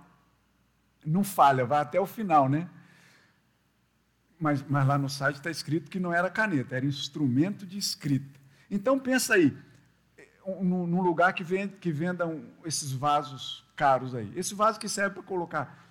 [1.05, 2.67] não falha, vai até o final, né?
[4.39, 8.39] Mas, mas lá no site está escrito que não era caneta, era instrumento de escrita.
[8.69, 9.57] Então pensa aí,
[10.61, 14.31] num, num lugar que, vende, que vendam esses vasos caros aí.
[14.35, 15.85] Esse vaso que serve para colocar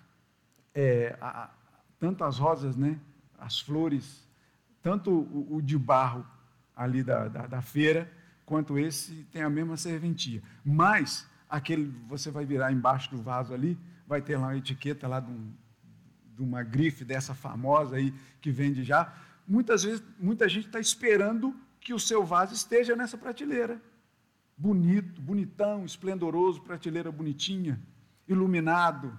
[0.74, 1.50] é, a,
[1.98, 2.98] tanto as rosas, né?
[3.38, 4.26] As flores,
[4.82, 6.26] tanto o, o de barro
[6.76, 8.10] ali da, da, da feira,
[8.44, 10.42] quanto esse tem a mesma serventia.
[10.64, 15.20] Mas aquele você vai virar embaixo do vaso ali, vai ter lá uma etiqueta lá
[15.20, 15.52] de, um,
[16.34, 19.12] de uma grife dessa famosa aí que vende já.
[19.46, 23.80] Muitas vezes, muita gente está esperando que o seu vaso esteja nessa prateleira.
[24.56, 27.80] Bonito, bonitão, esplendoroso, prateleira bonitinha,
[28.26, 29.16] iluminado.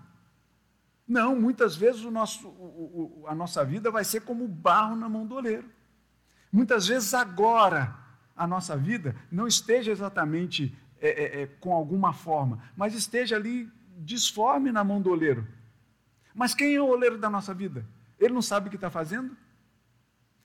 [1.07, 5.07] Não, muitas vezes o nosso, o, o, a nossa vida vai ser como barro na
[5.07, 5.69] mão do oleiro.
[6.51, 7.95] Muitas vezes agora
[8.35, 13.69] a nossa vida não esteja exatamente é, é, é, com alguma forma, mas esteja ali
[13.97, 15.47] disforme na mão do oleiro.
[16.35, 17.85] Mas quem é o oleiro da nossa vida?
[18.19, 19.35] Ele não sabe o que está fazendo?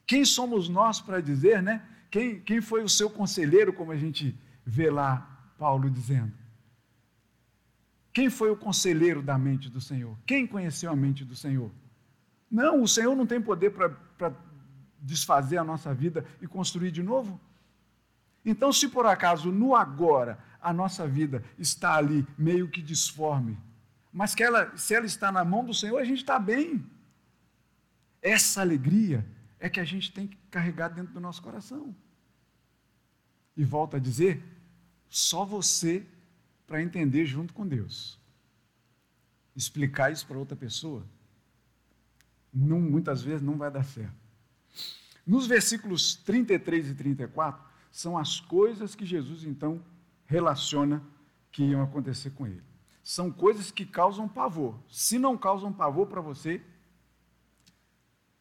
[0.07, 1.85] Quem somos nós para dizer, né?
[2.11, 6.33] Quem, quem foi o seu conselheiro, como a gente vê lá Paulo dizendo?
[8.12, 10.16] Quem foi o conselheiro da mente do Senhor?
[10.26, 11.70] Quem conheceu a mente do Senhor?
[12.50, 14.33] Não, o Senhor não tem poder para
[15.00, 17.40] desfazer a nossa vida e construir de novo.
[18.44, 23.57] Então, se por acaso no agora a nossa vida está ali meio que disforme,
[24.12, 26.85] mas que ela, se ela está na mão do Senhor, a gente está bem.
[28.20, 29.27] Essa alegria
[29.59, 31.94] é que a gente tem que carregar dentro do nosso coração.
[33.57, 34.42] E volto a dizer,
[35.09, 36.07] só você
[36.66, 38.18] para entender junto com Deus.
[39.55, 41.05] Explicar isso para outra pessoa,
[42.53, 44.14] não, muitas vezes não vai dar certo.
[45.27, 49.85] Nos versículos 33 e 34, são as coisas que Jesus então
[50.27, 51.03] relaciona
[51.53, 52.70] que iam acontecer com ele.
[53.03, 54.79] São coisas que causam pavor.
[54.89, 56.63] Se não causam pavor para você,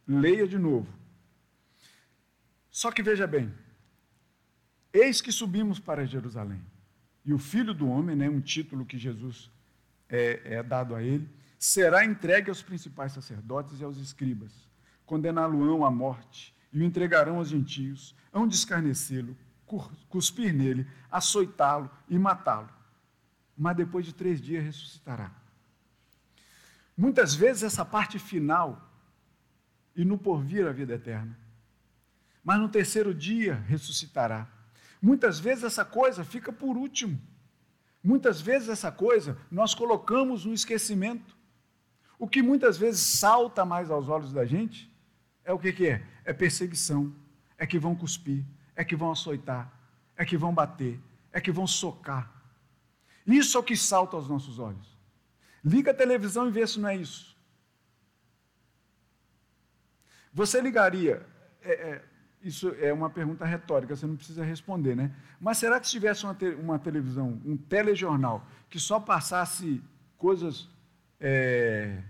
[0.07, 0.91] leia de novo.
[2.69, 3.53] Só que veja bem:
[4.93, 6.61] eis que subimos para Jerusalém,
[7.25, 9.51] e o Filho do Homem, né, um título que Jesus
[10.07, 14.67] é, é dado a ele, será entregue aos principais sacerdotes e aos escribas,
[15.05, 19.35] condená-lo-ão à morte e o entregarão aos gentios, hão de escarnecê-lo,
[20.07, 22.69] cuspir nele, açoitá-lo e matá-lo.
[23.59, 25.29] Mas depois de três dias ressuscitará.
[26.95, 28.89] Muitas vezes essa parte final,
[29.93, 31.37] e no porvir a vida eterna.
[32.41, 34.47] Mas no terceiro dia ressuscitará.
[35.01, 37.19] Muitas vezes essa coisa fica por último.
[38.01, 41.35] Muitas vezes essa coisa nós colocamos no esquecimento.
[42.17, 44.89] O que muitas vezes salta mais aos olhos da gente
[45.43, 46.05] é o que, que é?
[46.23, 47.13] É perseguição,
[47.57, 48.45] é que vão cuspir,
[48.75, 49.69] é que vão açoitar,
[50.15, 50.97] é que vão bater,
[51.31, 52.38] é que vão socar.
[53.29, 54.97] Isso é o que salta aos nossos olhos.
[55.63, 57.37] Liga a televisão e vê se não é isso.
[60.33, 61.25] Você ligaria,
[61.61, 62.05] é, é,
[62.41, 65.15] isso é uma pergunta retórica, você não precisa responder, né?
[65.39, 69.83] Mas será que se tivesse uma, te, uma televisão, um telejornal, que só passasse
[70.17, 70.67] coisas
[71.19, 72.01] é,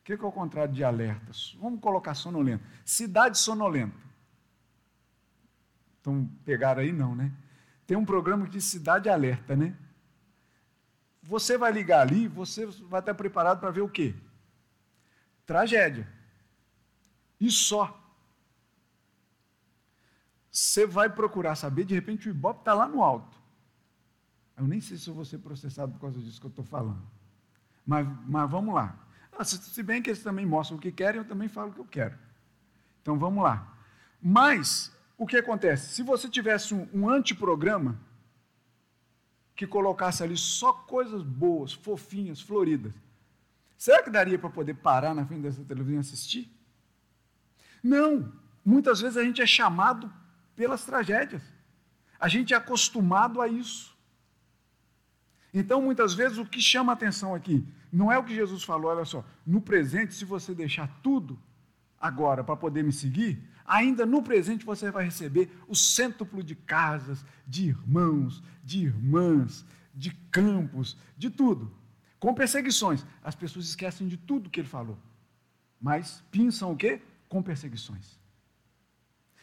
[0.00, 1.56] O que é o contrário de alertas?
[1.60, 2.64] Vamos colocar sonolento.
[2.84, 4.00] Cidade sonolenta.
[6.00, 7.30] Então, pegaram aí não, né?
[7.86, 9.76] Tem um programa de cidade alerta, né?
[11.22, 14.14] Você vai ligar ali, você vai estar preparado para ver o quê?
[15.46, 16.08] Tragédia.
[17.40, 17.98] E só.
[20.50, 23.40] Você vai procurar saber, de repente o Ibope está lá no alto.
[24.56, 27.02] Eu nem sei se eu vou ser processado por causa disso que eu estou falando.
[27.86, 28.96] Mas, mas vamos lá.
[29.36, 31.80] Ah, se bem que eles também mostram o que querem, eu também falo o que
[31.80, 32.18] eu quero.
[33.00, 33.76] Então vamos lá.
[34.20, 35.94] Mas, o que acontece?
[35.94, 37.98] Se você tivesse um, um antiprograma
[39.62, 42.92] que colocasse ali só coisas boas, fofinhas, floridas,
[43.78, 46.52] será que daria para poder parar na frente dessa televisão e assistir?
[47.80, 48.32] Não.
[48.64, 50.12] Muitas vezes a gente é chamado
[50.56, 51.42] pelas tragédias.
[52.18, 53.96] A gente é acostumado a isso.
[55.54, 59.04] Então, muitas vezes, o que chama atenção aqui não é o que Jesus falou, olha
[59.04, 61.38] só, no presente, se você deixar tudo
[62.00, 63.40] agora para poder me seguir,
[63.72, 70.10] ainda no presente você vai receber o cêntuplo de casas, de irmãos, de irmãs, de
[70.30, 71.72] campos, de tudo.
[72.20, 73.04] Com perseguições.
[73.24, 74.98] As pessoas esquecem de tudo que ele falou.
[75.80, 77.00] Mas pensam o quê?
[77.30, 78.20] Com perseguições.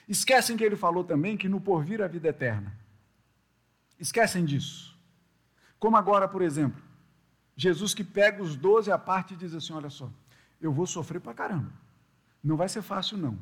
[0.07, 2.71] Esquecem que ele falou também que no porvir a vida eterna.
[3.99, 4.95] Esquecem disso.
[5.79, 6.81] Como agora, por exemplo,
[7.57, 10.09] Jesus que pega os doze à parte e diz assim: Olha só,
[10.61, 11.71] eu vou sofrer para caramba.
[12.43, 13.37] Não vai ser fácil, não.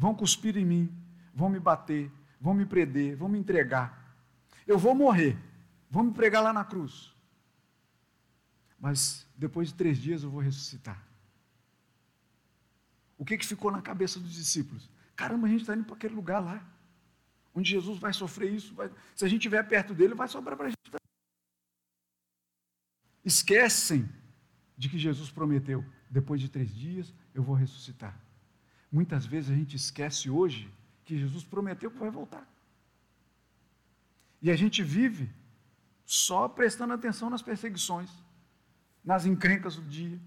[0.00, 0.90] Vão cuspir em mim,
[1.34, 2.10] vão me bater,
[2.40, 4.16] vão me prender, vão me entregar.
[4.66, 5.36] Eu vou morrer,
[5.90, 7.14] vão me pregar lá na cruz.
[8.78, 11.06] Mas depois de três dias eu vou ressuscitar.
[13.18, 14.88] O que, que ficou na cabeça dos discípulos?
[15.14, 16.66] Caramba, a gente está indo para aquele lugar lá,
[17.54, 18.74] onde Jesus vai sofrer isso.
[18.74, 18.90] Vai...
[19.14, 20.80] Se a gente estiver perto dele, vai sobrar para a gente
[23.22, 24.08] esquecem
[24.78, 28.18] de que Jesus prometeu: depois de três dias eu vou ressuscitar.
[28.90, 30.72] Muitas vezes a gente esquece hoje
[31.04, 32.46] que Jesus prometeu que vai voltar.
[34.42, 35.30] E a gente vive
[36.04, 38.10] só prestando atenção nas perseguições,
[39.04, 40.18] nas encrencas do dia.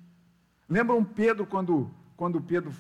[0.70, 2.74] Lembram Pedro quando, quando Pedro,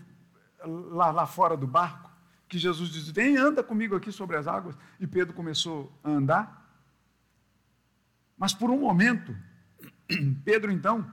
[0.63, 2.09] lá, lá fora do barco,
[2.47, 4.77] que Jesus disse: Vem, anda comigo aqui sobre as águas.
[4.99, 6.63] E Pedro começou a andar.
[8.37, 9.35] Mas por um momento,
[10.45, 11.09] Pedro, então,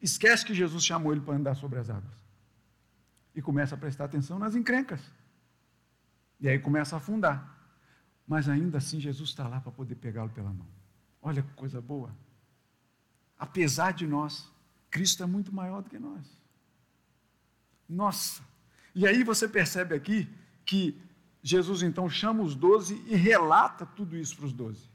[0.00, 2.23] esquece que Jesus chamou ele para andar sobre as águas.
[3.34, 5.00] E começa a prestar atenção nas encrencas.
[6.40, 7.54] E aí começa a afundar.
[8.26, 10.66] Mas ainda assim, Jesus está lá para poder pegá-lo pela mão.
[11.20, 12.14] Olha que coisa boa.
[13.38, 14.50] Apesar de nós,
[14.90, 16.24] Cristo é muito maior do que nós.
[17.88, 18.42] Nossa!
[18.94, 20.28] E aí você percebe aqui
[20.64, 21.00] que
[21.42, 24.88] Jesus então chama os doze e relata tudo isso para os doze.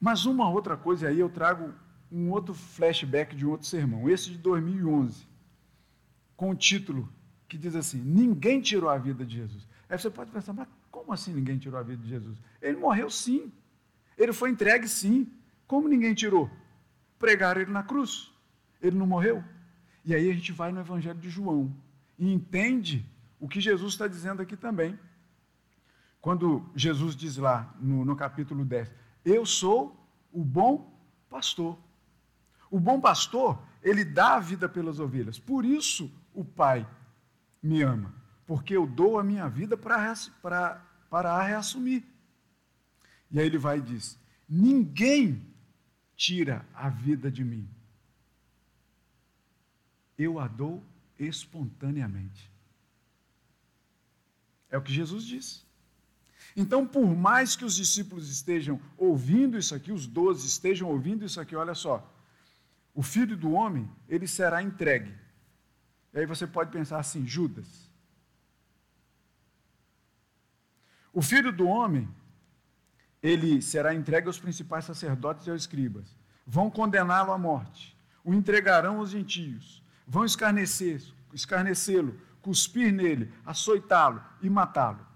[0.00, 1.74] Mas uma outra coisa, aí eu trago
[2.12, 5.26] um outro flashback de um outro sermão, esse de 2011,
[6.36, 7.08] com o título
[7.48, 9.66] que diz assim: Ninguém tirou a vida de Jesus.
[9.88, 12.38] Aí você pode pensar, mas como assim ninguém tirou a vida de Jesus?
[12.60, 13.50] Ele morreu sim.
[14.16, 15.26] Ele foi entregue sim.
[15.66, 16.50] Como ninguém tirou?
[17.18, 18.30] Pregaram ele na cruz.
[18.80, 19.42] Ele não morreu.
[20.04, 21.74] E aí a gente vai no Evangelho de João
[22.18, 23.06] e entende
[23.40, 24.98] o que Jesus está dizendo aqui também.
[26.20, 28.92] Quando Jesus diz lá no, no capítulo 10:
[29.24, 29.96] eu sou
[30.32, 30.92] o bom
[31.30, 31.78] pastor.
[32.72, 35.38] O bom pastor, ele dá a vida pelas ovelhas.
[35.38, 36.88] Por isso o Pai
[37.62, 38.14] me ama,
[38.46, 40.76] porque eu dou a minha vida para, para,
[41.10, 42.02] para a reassumir.
[43.30, 45.46] E aí ele vai e diz: Ninguém
[46.16, 47.68] tira a vida de mim.
[50.16, 50.82] Eu a dou
[51.18, 52.50] espontaneamente.
[54.70, 55.62] É o que Jesus diz.
[56.56, 61.38] Então, por mais que os discípulos estejam ouvindo isso aqui, os doze estejam ouvindo isso
[61.38, 62.10] aqui, olha só,
[62.94, 65.14] o filho do homem, ele será entregue.
[66.12, 67.90] E aí você pode pensar assim, Judas.
[71.12, 72.08] O filho do homem,
[73.22, 76.16] ele será entregue aos principais sacerdotes e aos escribas.
[76.46, 77.96] Vão condená-lo à morte.
[78.24, 79.82] O entregarão aos gentios.
[80.06, 85.06] Vão escarnecê-lo, cuspir nele, açoitá-lo e matá-lo.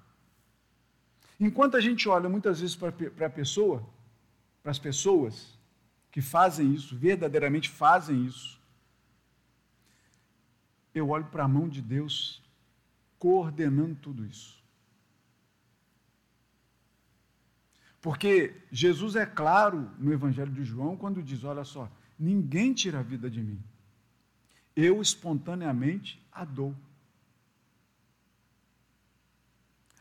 [1.39, 3.87] Enquanto a gente olha muitas vezes para a pessoa,
[4.62, 5.55] para as pessoas
[6.17, 8.59] que fazem isso, verdadeiramente fazem isso,
[10.95, 12.43] eu olho para a mão de Deus
[13.19, 14.64] coordenando tudo isso.
[18.01, 21.87] Porque Jesus é claro no Evangelho de João quando diz: Olha só,
[22.19, 23.62] ninguém tira a vida de mim,
[24.75, 26.75] eu espontaneamente a dou.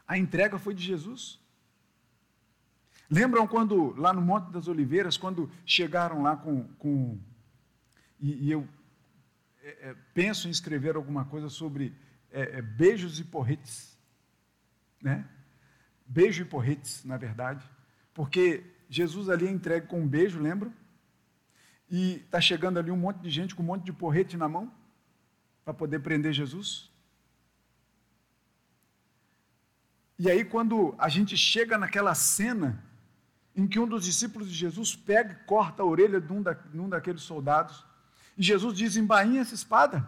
[0.08, 1.42] A entrega foi de Jesus.
[3.10, 6.64] Lembram quando, lá no Monte das Oliveiras, quando chegaram lá com.
[6.76, 7.20] com
[8.20, 8.68] e, e eu
[9.62, 11.94] é, é, penso em escrever alguma coisa sobre
[12.32, 13.98] é, é, beijos e porretes.
[15.02, 15.28] Né?
[16.06, 17.64] Beijo e porretes, na verdade.
[18.14, 20.74] Porque Jesus ali é entregue com um beijo, lembram?
[21.90, 24.72] E está chegando ali um monte de gente com um monte de porrete na mão
[25.64, 26.90] para poder prender Jesus.
[30.18, 32.82] E aí, quando a gente chega naquela cena
[33.56, 36.54] em que um dos discípulos de Jesus pega e corta a orelha de um, da,
[36.54, 37.86] de um daqueles soldados,
[38.38, 40.08] e Jesus diz: embainha essa espada.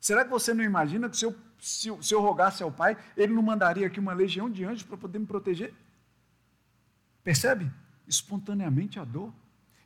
[0.00, 3.32] Será que você não imagina que se eu, se, se eu rogasse ao Pai, Ele
[3.32, 5.74] não mandaria aqui uma legião de anjos para poder me proteger?
[7.24, 7.70] Percebe?
[8.06, 9.32] Espontaneamente a dor.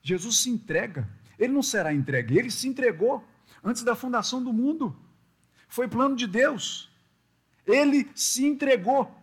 [0.02, 1.08] Jesus se entrega.
[1.38, 3.24] Ele não será entregue, ele se entregou
[3.62, 4.96] antes da fundação do mundo.
[5.68, 6.90] Foi plano de Deus.
[7.64, 9.14] Ele se entregou.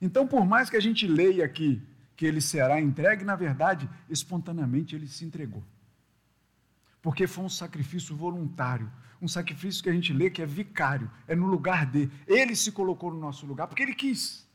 [0.00, 1.82] Então, por mais que a gente leia aqui
[2.20, 5.64] que ele será entregue, na verdade, espontaneamente ele se entregou.
[7.00, 8.92] Porque foi um sacrifício voluntário,
[9.22, 12.10] um sacrifício que a gente lê que é vicário, é no lugar de.
[12.26, 14.46] Ele se colocou no nosso lugar porque ele quis.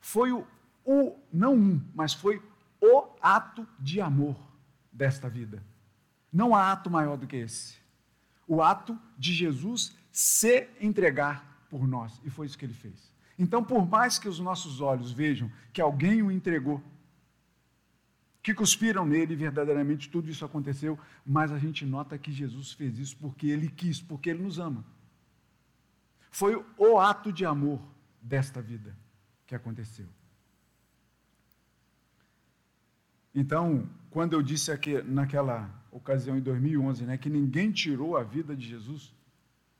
[0.00, 0.46] Foi o,
[0.82, 2.42] o não um, mas foi
[2.80, 4.40] o ato de amor
[4.90, 5.62] desta vida.
[6.32, 7.76] Não há ato maior do que esse.
[8.48, 12.18] O ato de Jesus se entregar por nós.
[12.24, 13.13] E foi isso que ele fez.
[13.38, 16.82] Então, por mais que os nossos olhos vejam que alguém o entregou,
[18.42, 23.16] que cuspiram nele, verdadeiramente tudo isso aconteceu, mas a gente nota que Jesus fez isso
[23.16, 24.84] porque ele quis, porque ele nos ama.
[26.30, 27.80] Foi o ato de amor
[28.20, 28.94] desta vida
[29.46, 30.06] que aconteceu.
[33.34, 38.54] Então, quando eu disse aqui, naquela ocasião em 2011, né, que ninguém tirou a vida
[38.54, 39.12] de Jesus,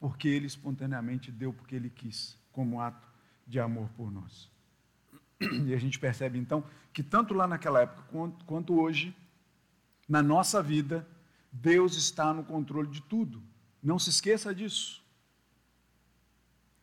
[0.00, 3.13] porque ele espontaneamente deu porque ele quis, como ato
[3.47, 4.51] de amor por nós.
[5.40, 9.14] E a gente percebe então que tanto lá naquela época quanto, quanto hoje,
[10.09, 11.07] na nossa vida,
[11.51, 13.42] Deus está no controle de tudo.
[13.82, 15.05] Não se esqueça disso.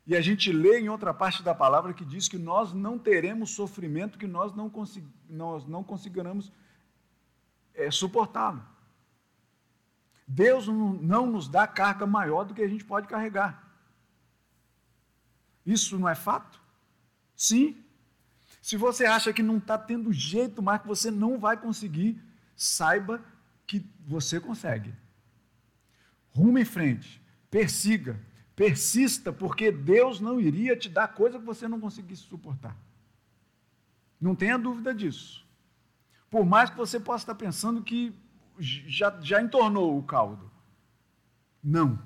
[0.06, 3.52] E a gente lê em outra parte da palavra que diz que nós não teremos
[3.52, 6.52] sofrimento que nós não, consig nós não conseguiremos
[7.74, 8.64] é, suportá-lo.
[10.28, 13.71] Deus não nos dá carga maior do que a gente pode carregar.
[15.66, 16.62] Isso não é fato?
[17.36, 17.78] Sim.
[18.62, 22.22] Se você acha que não está tendo jeito mais, que você não vai conseguir,
[22.56, 23.24] saiba
[23.66, 24.94] que você consegue.
[26.30, 28.20] Rumo em frente, persiga,
[28.56, 32.76] persista, porque Deus não iria te dar coisa que você não conseguisse suportar.
[34.20, 35.46] Não tenha dúvida disso.
[36.30, 38.14] Por mais que você possa estar pensando que
[38.60, 40.50] já, já entornou o caldo.
[41.64, 42.00] Não.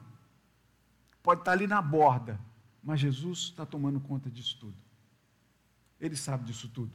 [1.21, 2.39] Pode estar ali na borda,
[2.85, 4.77] mas Jesus está tomando conta disso tudo.
[5.99, 6.91] Ele sabe disso tudo.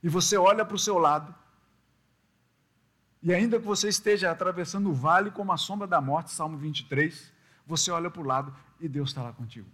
[0.00, 1.34] E você olha para o seu lado,
[3.20, 7.32] e ainda que você esteja atravessando o vale como a sombra da morte, Salmo 23,
[7.66, 9.68] você olha para o lado e Deus está lá contigo.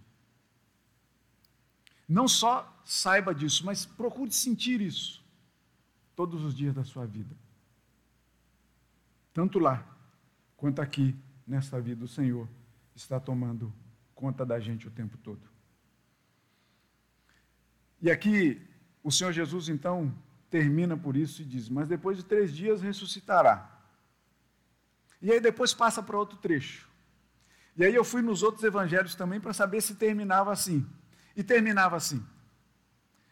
[2.07, 5.23] Não só saiba disso, mas procure sentir isso
[6.15, 7.35] todos os dias da sua vida.
[9.31, 9.85] Tanto lá
[10.57, 11.15] quanto aqui,
[11.45, 12.47] nessa vida, o Senhor
[12.95, 13.71] está tomando
[14.15, 15.58] conta da gente o tempo todo.
[18.01, 18.61] E aqui
[19.03, 20.13] o Senhor Jesus então
[20.49, 23.77] termina por isso e diz: Mas depois de três dias ressuscitará.
[25.21, 26.89] E aí depois passa para outro trecho.
[27.75, 30.85] E aí eu fui nos outros evangelhos também para saber se terminava assim.
[31.35, 32.25] E terminava assim.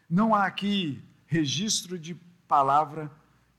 [0.08, 2.14] Não há aqui registro de
[2.46, 3.10] palavra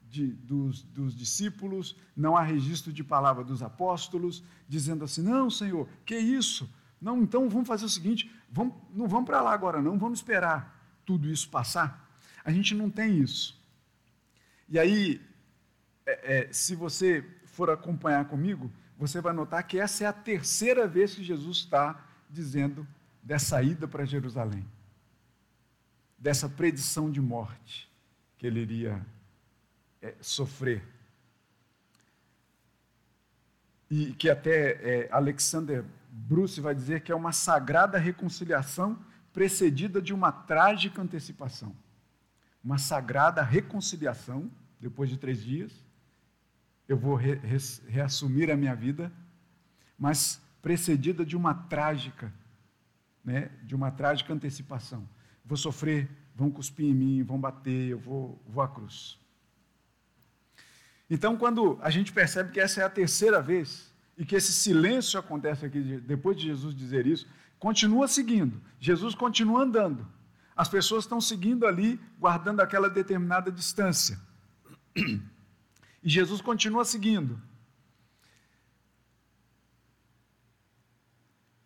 [0.08, 5.88] de, dos, dos, discípulos, não há registro de palavra dos apóstolos, dizendo assim: não, Senhor,
[6.06, 6.68] que isso?
[7.00, 10.79] Não, então vamos fazer o seguinte: vamos, não vamos para lá agora, não, vamos esperar
[11.10, 12.08] tudo isso passar?
[12.46, 13.60] A gente não tem isso.
[14.70, 15.20] E aí,
[16.06, 20.88] é, é, se você for acompanhar comigo, você vai notar que essa é a terceira
[20.88, 22.00] vez que Jesus está
[22.30, 22.88] dizendo
[23.24, 24.64] dessa ida para Jerusalém,
[26.16, 27.90] dessa predição de morte
[28.38, 29.04] que ele iria
[30.04, 30.84] é, sofrer.
[33.90, 40.14] E que até é, Alexander Bruce vai dizer que é uma sagrada reconciliação precedida de
[40.14, 41.76] uma trágica antecipação.
[42.64, 44.50] Uma sagrada reconciliação,
[44.80, 45.72] depois de três dias.
[46.88, 47.58] Eu vou re, re,
[47.88, 49.12] reassumir a minha vida,
[49.98, 52.34] mas precedida de uma trágica,
[53.24, 55.08] né, de uma trágica antecipação.
[55.46, 59.20] Vou sofrer, vão cuspir em mim, vão bater, eu vou, vou à cruz.
[61.10, 65.20] Então, quando a gente percebe que essa é a terceira vez e que esse silêncio
[65.20, 67.28] acontece aqui depois de Jesus dizer isso,
[67.60, 70.08] continua seguindo, Jesus continua andando.
[70.56, 74.20] As pessoas estão seguindo ali, guardando aquela determinada distância.
[76.02, 77.38] E Jesus continua seguindo.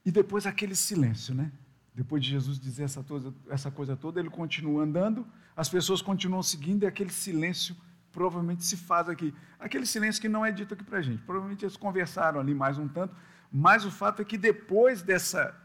[0.04, 1.52] E depois aquele silêncio, né?
[1.94, 5.26] Depois de Jesus dizer essa, toda, essa coisa toda, ele continua andando,
[5.56, 7.76] as pessoas continuam seguindo e aquele silêncio
[8.12, 9.34] provavelmente se faz aqui.
[9.60, 11.22] Aquele silêncio que não é dito aqui para a gente.
[11.24, 13.16] Provavelmente eles conversaram ali mais um tanto,
[13.52, 15.56] mas o fato é que depois dessa,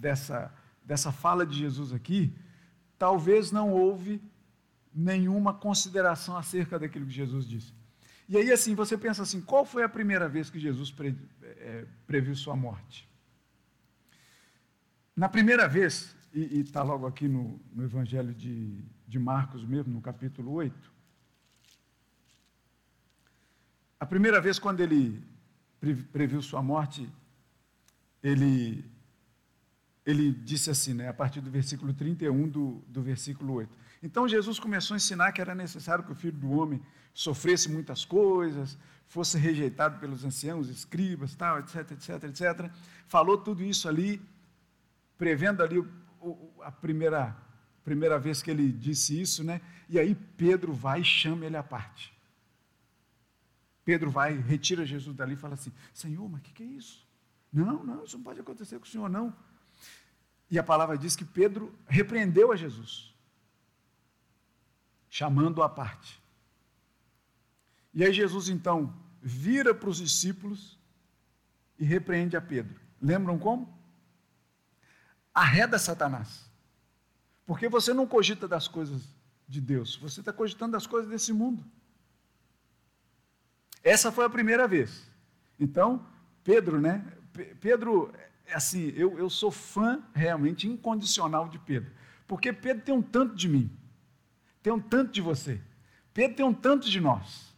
[0.00, 0.52] dessa,
[0.84, 2.34] dessa fala de Jesus aqui,
[2.98, 4.22] talvez não houve
[4.94, 7.72] nenhuma consideração acerca daquilo que Jesus disse.
[8.28, 11.86] E aí, assim, você pensa assim: qual foi a primeira vez que Jesus pre, é,
[12.06, 13.08] previu sua morte?
[15.16, 20.00] Na primeira vez, e está logo aqui no, no Evangelho de, de Marcos mesmo, no
[20.00, 20.92] capítulo 8,
[23.98, 25.26] a primeira vez quando ele
[26.12, 27.10] previu sua morte,
[28.22, 28.84] ele,
[30.08, 33.76] ele disse assim, né, a partir do versículo 31 do, do versículo 8.
[34.02, 36.80] Então Jesus começou a ensinar que era necessário que o filho do homem
[37.12, 42.70] sofresse muitas coisas, fosse rejeitado pelos anciãos, escribas, tal, etc, etc, etc.
[43.06, 44.18] Falou tudo isso ali
[45.18, 45.86] prevendo ali o,
[46.22, 47.36] o, a primeira,
[47.84, 49.60] primeira vez que ele disse isso, né?
[49.90, 52.16] E aí Pedro vai e chama ele à parte.
[53.84, 57.06] Pedro vai, retira Jesus dali e fala assim: Senhor, mas o que, que é isso?
[57.52, 59.34] Não, não, isso não pode acontecer com o Senhor, não.
[60.50, 63.14] E a palavra diz que Pedro repreendeu a Jesus,
[65.08, 66.22] chamando-o à parte.
[67.92, 70.78] E aí Jesus então vira para os discípulos
[71.78, 72.80] e repreende a Pedro.
[73.00, 73.78] Lembram como?
[75.38, 76.50] arreda Satanás.
[77.46, 79.02] Porque você não cogita das coisas
[79.46, 81.64] de Deus, você está cogitando das coisas desse mundo.
[83.82, 85.08] Essa foi a primeira vez.
[85.58, 86.04] Então,
[86.44, 87.04] Pedro, né?
[87.60, 88.12] Pedro,
[88.52, 91.90] assim, eu, eu sou fã realmente incondicional de Pedro.
[92.26, 93.70] Porque Pedro tem um tanto de mim,
[94.62, 95.60] tem um tanto de você,
[96.12, 97.48] Pedro tem um tanto de nós.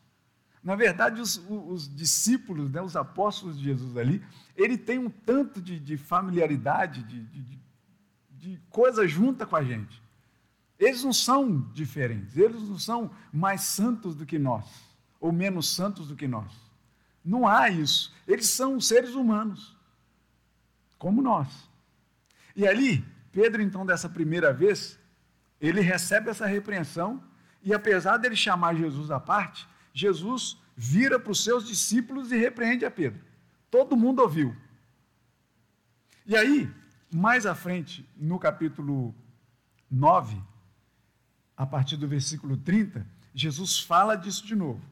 [0.62, 4.22] Na verdade, os, os discípulos, né, os apóstolos de Jesus ali,
[4.54, 7.58] ele tem um tanto de, de familiaridade, de, de,
[8.30, 10.02] de coisa junta com a gente.
[10.78, 14.64] Eles não são diferentes, eles não são mais santos do que nós,
[15.18, 16.52] ou menos santos do que nós.
[17.24, 18.14] Não há isso.
[18.26, 19.76] Eles são seres humanos,
[21.00, 21.48] como nós.
[22.54, 25.00] E ali, Pedro, então, dessa primeira vez,
[25.58, 27.24] ele recebe essa repreensão,
[27.62, 32.84] e apesar dele chamar Jesus à parte, Jesus vira para os seus discípulos e repreende
[32.84, 33.18] a Pedro.
[33.70, 34.54] Todo mundo ouviu.
[36.26, 36.70] E aí,
[37.10, 39.14] mais à frente, no capítulo
[39.90, 40.40] 9,
[41.56, 44.82] a partir do versículo 30, Jesus fala disso de novo.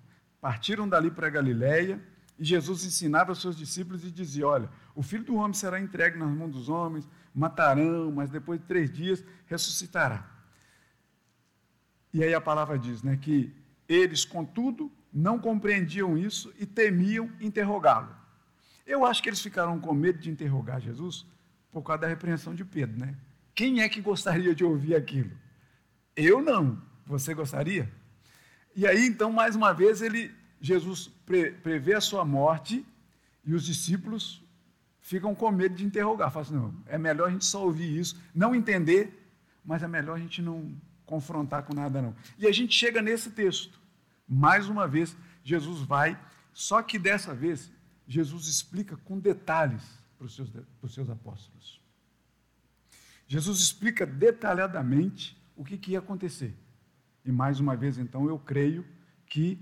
[0.41, 2.01] Partiram dali para Galiléia
[2.39, 6.17] e Jesus ensinava aos seus discípulos e dizia: Olha, o filho do homem será entregue
[6.17, 10.29] nas mãos dos homens, matarão, mas depois de três dias ressuscitará.
[12.13, 13.53] E aí a palavra diz né, que
[13.89, 18.15] eles, contudo, não compreendiam isso e temiam interrogá-lo.
[18.87, 21.27] Eu acho que eles ficaram com medo de interrogar Jesus,
[21.71, 23.15] por causa da repreensão de Pedro, né?
[23.55, 25.33] Quem é que gostaria de ouvir aquilo?
[26.17, 26.81] Eu não.
[27.07, 27.93] Você gostaria?
[28.75, 32.85] E aí, então, mais uma vez, ele, Jesus pre, prevê a sua morte
[33.45, 34.43] e os discípulos
[35.01, 36.31] ficam com medo de interrogar.
[36.31, 39.33] Falam assim, não, é melhor a gente só ouvir isso, não entender,
[39.65, 40.75] mas é melhor a gente não
[41.07, 42.15] confrontar com nada, não.
[42.39, 43.81] E a gente chega nesse texto.
[44.29, 46.21] Mais uma vez, Jesus vai,
[46.53, 47.73] só que dessa vez,
[48.07, 49.83] Jesus explica com detalhes
[50.19, 51.81] para os seus, para os seus apóstolos.
[53.27, 56.55] Jesus explica detalhadamente o que, que ia acontecer.
[57.25, 58.85] E mais uma vez, então, eu creio
[59.27, 59.59] que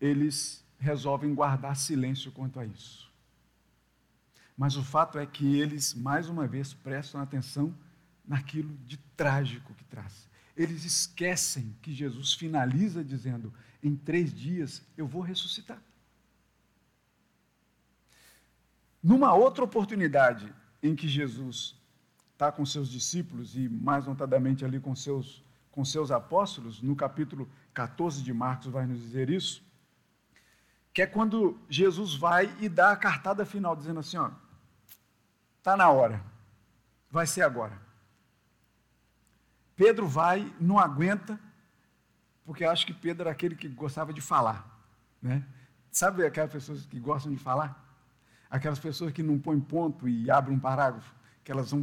[0.00, 3.10] eles resolvem guardar silêncio quanto a isso.
[4.56, 7.74] Mas o fato é que eles, mais uma vez, prestam atenção
[8.24, 10.28] naquilo de trágico que traz.
[10.56, 15.82] Eles esquecem que Jesus finaliza dizendo: em três dias eu vou ressuscitar.
[19.02, 21.76] Numa outra oportunidade em que Jesus
[22.32, 27.48] está com seus discípulos e mais notadamente ali com seus, com seus apóstolos, no capítulo
[27.74, 29.62] 14 de Marcos vai nos dizer isso,
[30.94, 34.30] que é quando Jesus vai e dá a cartada final, dizendo assim, ó,
[35.58, 36.24] está na hora,
[37.10, 37.82] vai ser agora.
[39.74, 41.38] Pedro vai, não aguenta,
[42.44, 44.64] porque acho que Pedro era aquele que gostava de falar,
[45.20, 45.44] né?
[45.90, 47.82] Sabe aquelas pessoas que gostam de falar?
[48.48, 51.82] Aquelas pessoas que não põem ponto e abrem um parágrafo, que elas vão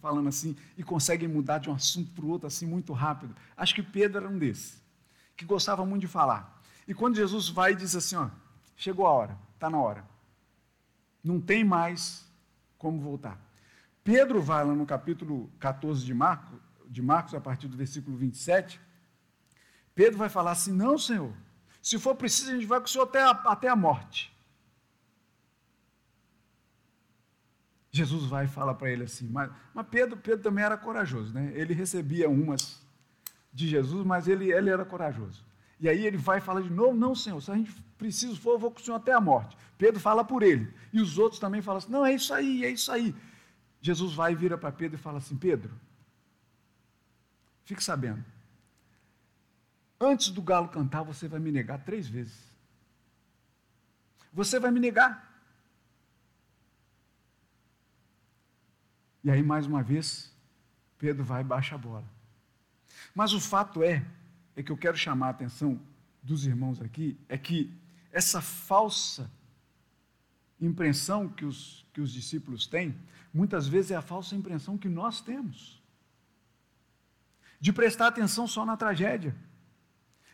[0.00, 3.36] falando assim e conseguem mudar de um assunto para o outro assim muito rápido.
[3.54, 4.82] Acho que Pedro era um desses,
[5.36, 6.53] que gostava muito de falar.
[6.86, 8.28] E quando Jesus vai e diz assim, ó,
[8.76, 10.04] chegou a hora, está na hora.
[11.22, 12.26] Não tem mais
[12.78, 13.40] como voltar.
[14.02, 18.80] Pedro vai lá no capítulo 14 de Marcos, de Marcos, a partir do versículo 27,
[19.94, 21.32] Pedro vai falar assim: Não, Senhor,
[21.80, 24.34] se for preciso, a gente vai com o Senhor até a, até a morte.
[27.90, 31.52] Jesus vai e fala para ele assim, mas, mas, Pedro, Pedro também era corajoso, né?
[31.54, 32.84] Ele recebia umas
[33.52, 35.44] de Jesus, mas ele, ele era corajoso.
[35.84, 38.52] E aí ele vai e fala de novo, não, Senhor, se a gente precisa for,
[38.52, 39.54] eu vou com o Senhor até a morte.
[39.76, 40.72] Pedro fala por ele.
[40.90, 43.14] E os outros também falam assim, não, é isso aí, é isso aí.
[43.82, 45.70] Jesus vai e vira para Pedro e fala assim, Pedro,
[47.66, 48.24] fique sabendo,
[50.00, 52.50] antes do galo cantar, você vai me negar três vezes.
[54.32, 55.38] Você vai me negar.
[59.22, 60.34] E aí, mais uma vez,
[60.96, 62.08] Pedro vai e baixa a bola.
[63.14, 64.02] Mas o fato é,
[64.56, 65.80] é que eu quero chamar a atenção
[66.22, 67.72] dos irmãos aqui, é que
[68.10, 69.30] essa falsa
[70.60, 72.94] impressão que os, que os discípulos têm,
[73.32, 75.82] muitas vezes é a falsa impressão que nós temos.
[77.60, 79.34] De prestar atenção só na tragédia.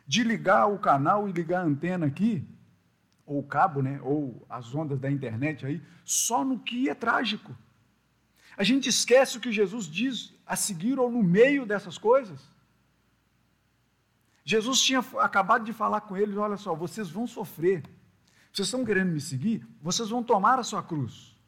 [0.07, 2.47] De ligar o canal e ligar a antena aqui,
[3.25, 7.57] ou o cabo, né, ou as ondas da internet aí, só no que é trágico.
[8.57, 12.49] A gente esquece o que Jesus diz a seguir ou no meio dessas coisas.
[14.51, 17.84] Jesus tinha acabado de falar com eles: olha só, vocês vão sofrer.
[18.53, 19.64] Vocês estão querendo me seguir?
[19.80, 21.38] Vocês vão tomar a sua cruz.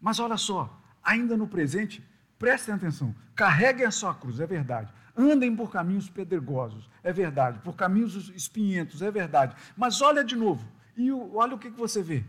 [0.00, 2.04] Mas olha só, ainda no presente,
[2.36, 4.92] prestem atenção, carreguem a sua cruz, é verdade.
[5.16, 7.60] Andem por caminhos pedregosos, é verdade.
[7.60, 9.54] Por caminhos espinhentos, é verdade.
[9.76, 12.24] Mas olha de novo, e olha o que você vê.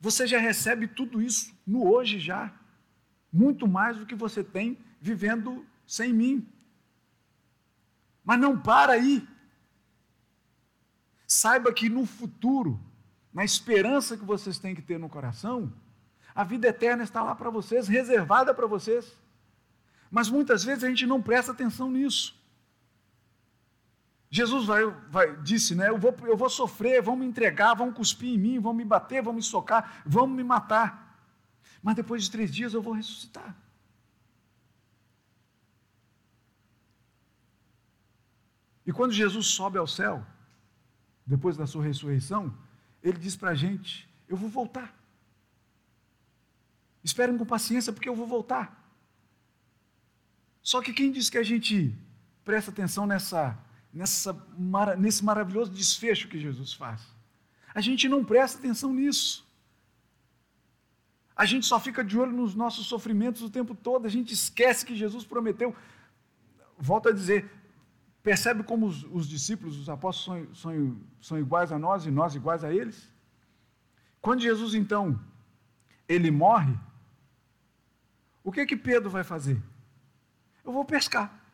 [0.00, 2.52] Você já recebe tudo isso no hoje já.
[3.34, 6.48] Muito mais do que você tem vivendo sem mim.
[8.24, 9.26] Mas não para aí.
[11.26, 12.80] Saiba que no futuro,
[13.32, 15.72] na esperança que vocês têm que ter no coração,
[16.32, 19.18] a vida eterna está lá para vocês, reservada para vocês.
[20.08, 22.40] Mas muitas vezes a gente não presta atenção nisso.
[24.30, 25.88] Jesus vai, vai, disse, né?
[25.88, 29.20] Eu vou, eu vou sofrer, vão me entregar, vão cuspir em mim, vão me bater,
[29.20, 31.03] vão me socar, vão me matar.
[31.84, 33.54] Mas depois de três dias eu vou ressuscitar.
[38.86, 40.26] E quando Jesus sobe ao céu,
[41.26, 42.52] depois da sua ressurreição,
[43.02, 44.92] ele diz para a gente: Eu vou voltar.
[47.04, 48.82] Esperem com paciência, porque eu vou voltar.
[50.62, 51.94] Só que quem diz que a gente
[52.42, 53.62] presta atenção nessa
[53.94, 54.36] nessa,
[54.98, 57.00] nesse maravilhoso desfecho que Jesus faz.
[57.72, 59.43] A gente não presta atenção nisso.
[61.36, 64.86] A gente só fica de olho nos nossos sofrimentos o tempo todo, a gente esquece
[64.86, 65.74] que Jesus prometeu.
[66.78, 67.50] Volto a dizer,
[68.22, 72.34] percebe como os, os discípulos, os apóstolos são, são, são iguais a nós e nós
[72.34, 73.10] iguais a eles?
[74.20, 75.20] Quando Jesus então
[76.08, 76.78] ele morre,
[78.42, 79.60] o que que Pedro vai fazer?
[80.64, 81.44] Eu vou pescar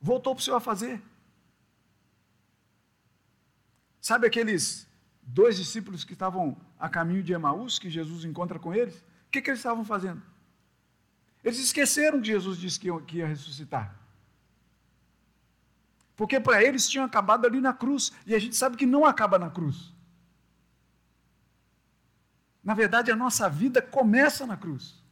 [0.00, 1.02] voltou para o Senhor a fazer.
[4.00, 4.88] Sabe aqueles
[5.32, 8.96] dois discípulos que estavam a caminho de Emaús, que Jesus encontra com eles?
[8.96, 10.22] O que, que eles estavam fazendo?
[11.42, 13.96] Eles esqueceram que Jesus disse que ia, que ia ressuscitar.
[16.16, 19.38] Porque para eles tinham acabado ali na cruz, e a gente sabe que não acaba
[19.38, 19.94] na cruz.
[22.62, 25.02] Na verdade, a nossa vida começa na cruz.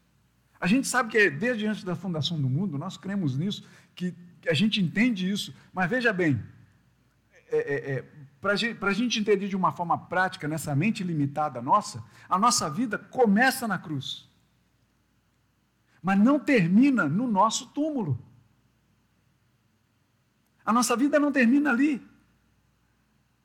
[0.60, 4.14] A gente sabe que desde antes da fundação do mundo, nós cremos nisso, que
[4.46, 6.42] a gente entende isso, mas veja bem,
[7.50, 8.04] é, é, é,
[8.40, 12.96] para a gente entender de uma forma prática, nessa mente limitada nossa, a nossa vida
[12.96, 14.28] começa na cruz,
[16.02, 18.22] mas não termina no nosso túmulo.
[20.64, 22.06] A nossa vida não termina ali.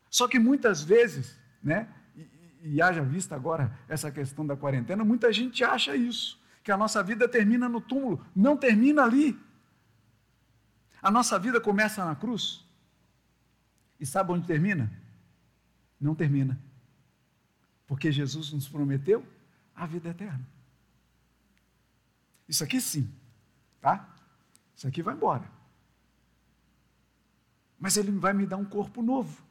[0.10, 5.34] Só que muitas vezes, né, e, e haja vista agora essa questão da quarentena, muita
[5.34, 8.24] gente acha isso, que a nossa vida termina no túmulo.
[8.36, 9.40] Não termina ali.
[11.02, 12.63] A nossa vida começa na cruz.
[14.04, 14.92] E sabe onde termina?
[15.98, 16.60] Não termina.
[17.88, 19.26] Porque Jesus nos prometeu
[19.74, 20.46] a vida eterna.
[22.46, 23.10] Isso aqui sim,
[23.80, 24.14] tá?
[24.76, 25.50] Isso aqui vai embora.
[27.80, 29.42] Mas ele vai me dar um corpo novo,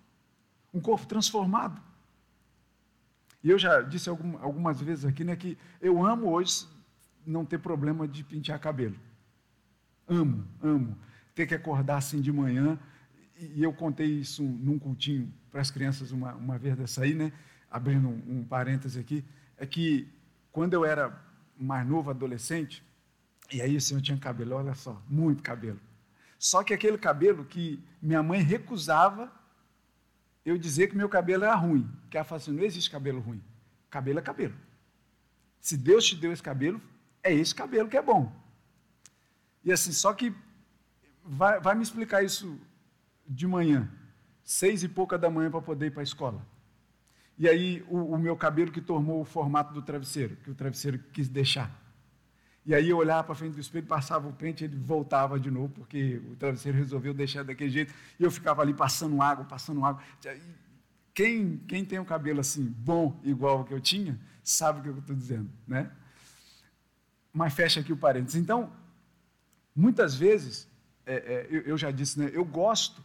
[0.71, 1.81] um corpo transformado.
[3.43, 6.69] E eu já disse algumas vezes aqui, né, que eu amo hoje
[7.27, 9.01] não ter problema de pentear cabelo.
[10.07, 10.99] Amo, amo
[11.35, 12.79] ter que acordar assim de manhã.
[13.55, 17.33] E eu contei isso num cultinho para as crianças uma, uma vez dessa aí, né?
[17.71, 19.25] Abrindo um, um parêntese aqui,
[19.57, 20.09] é que
[20.51, 21.19] quando eu era
[21.59, 22.83] mais novo, adolescente,
[23.53, 25.81] e aí o senhor tinha cabelo, olha só, muito cabelo.
[26.39, 29.31] Só que aquele cabelo que minha mãe recusava
[30.45, 31.89] eu dizer que meu cabelo era ruim.
[32.11, 33.43] Que ela falava assim, não existe cabelo ruim.
[33.89, 34.55] Cabelo é cabelo.
[35.61, 36.81] Se Deus te deu esse cabelo,
[37.23, 38.33] é esse cabelo que é bom.
[39.65, 40.35] E assim, só que
[41.25, 42.59] vai, vai me explicar isso
[43.27, 43.91] de manhã,
[44.45, 46.47] seis e pouca da manhã para poder ir para a escola.
[47.39, 50.99] E aí o, o, meu cabelo que tomou o formato do travesseiro, que o travesseiro
[51.13, 51.81] quis deixar.
[52.65, 55.71] E aí eu olhava para frente do espelho, passava o pente, ele voltava de novo,
[55.71, 57.93] porque o travesseiro resolveu deixar daquele jeito.
[58.19, 60.01] E eu ficava ali passando água, passando água.
[61.13, 64.89] Quem, quem tem um cabelo assim, bom, igual o que eu tinha, sabe o que
[64.91, 65.91] eu estou dizendo, né?
[67.33, 68.41] Mas fecha aqui o parênteses.
[68.41, 68.73] Então,
[69.75, 70.69] muitas vezes,
[71.05, 73.03] é, é, eu, eu, já disse, né, eu gosto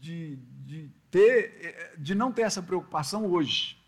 [0.00, 3.78] de, de, ter, é, de não ter essa preocupação hoje.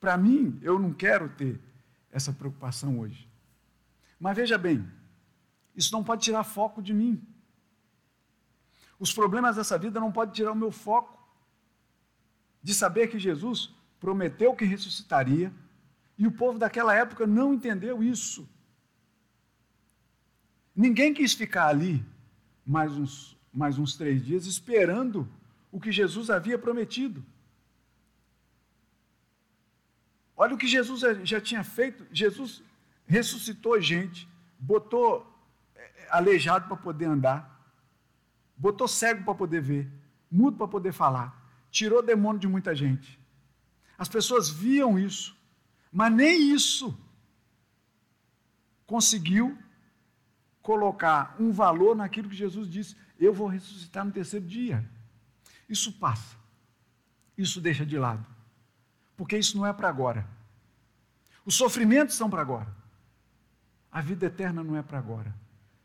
[0.00, 1.60] Para mim, eu não quero ter
[2.10, 3.28] essa preocupação hoje.
[4.18, 4.88] Mas veja bem,
[5.74, 7.22] isso não pode tirar foco de mim.
[8.98, 11.18] Os problemas dessa vida não podem tirar o meu foco
[12.62, 15.52] de saber que Jesus prometeu que ressuscitaria,
[16.16, 18.48] e o povo daquela época não entendeu isso.
[20.74, 22.04] Ninguém quis ficar ali
[22.66, 25.28] mais uns, mais uns três dias esperando
[25.70, 27.24] o que Jesus havia prometido.
[30.36, 32.06] Olha o que Jesus já tinha feito.
[32.12, 32.62] Jesus
[33.06, 34.28] ressuscitou gente,
[34.58, 35.26] botou
[35.74, 37.74] é, aleijado para poder andar,
[38.56, 39.90] botou cego para poder ver,
[40.30, 41.34] mudo para poder falar,
[41.70, 43.18] tirou demônio de muita gente.
[43.96, 45.36] As pessoas viam isso,
[45.90, 46.96] mas nem isso
[48.86, 49.58] conseguiu
[50.62, 54.88] colocar um valor naquilo que Jesus disse: Eu vou ressuscitar no terceiro dia.
[55.68, 56.36] Isso passa,
[57.36, 58.24] isso deixa de lado,
[59.16, 60.26] porque isso não é para agora.
[61.44, 62.74] Os sofrimentos são para agora,
[63.90, 65.34] a vida eterna não é para agora,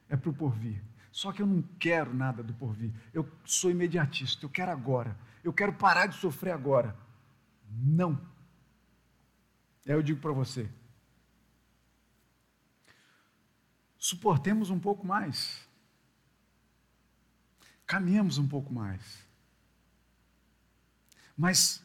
[0.07, 0.81] é para o porvir.
[1.11, 5.53] Só que eu não quero nada do porvir, eu sou imediatista, eu quero agora, eu
[5.53, 6.95] quero parar de sofrer agora.
[7.69, 8.19] Não.
[9.85, 10.69] É, eu digo para você.
[13.97, 15.67] Suportemos um pouco mais.
[17.85, 19.01] Caminhemos um pouco mais.
[21.37, 21.83] Mas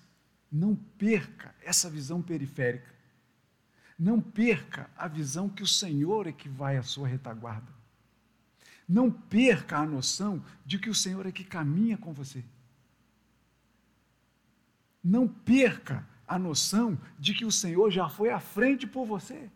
[0.50, 2.94] não perca essa visão periférica.
[3.98, 7.72] Não perca a visão que o Senhor é que vai à sua retaguarda.
[8.88, 12.44] Não perca a noção de que o Senhor é que caminha com você.
[15.02, 19.50] Não perca a noção de que o Senhor já foi à frente por você.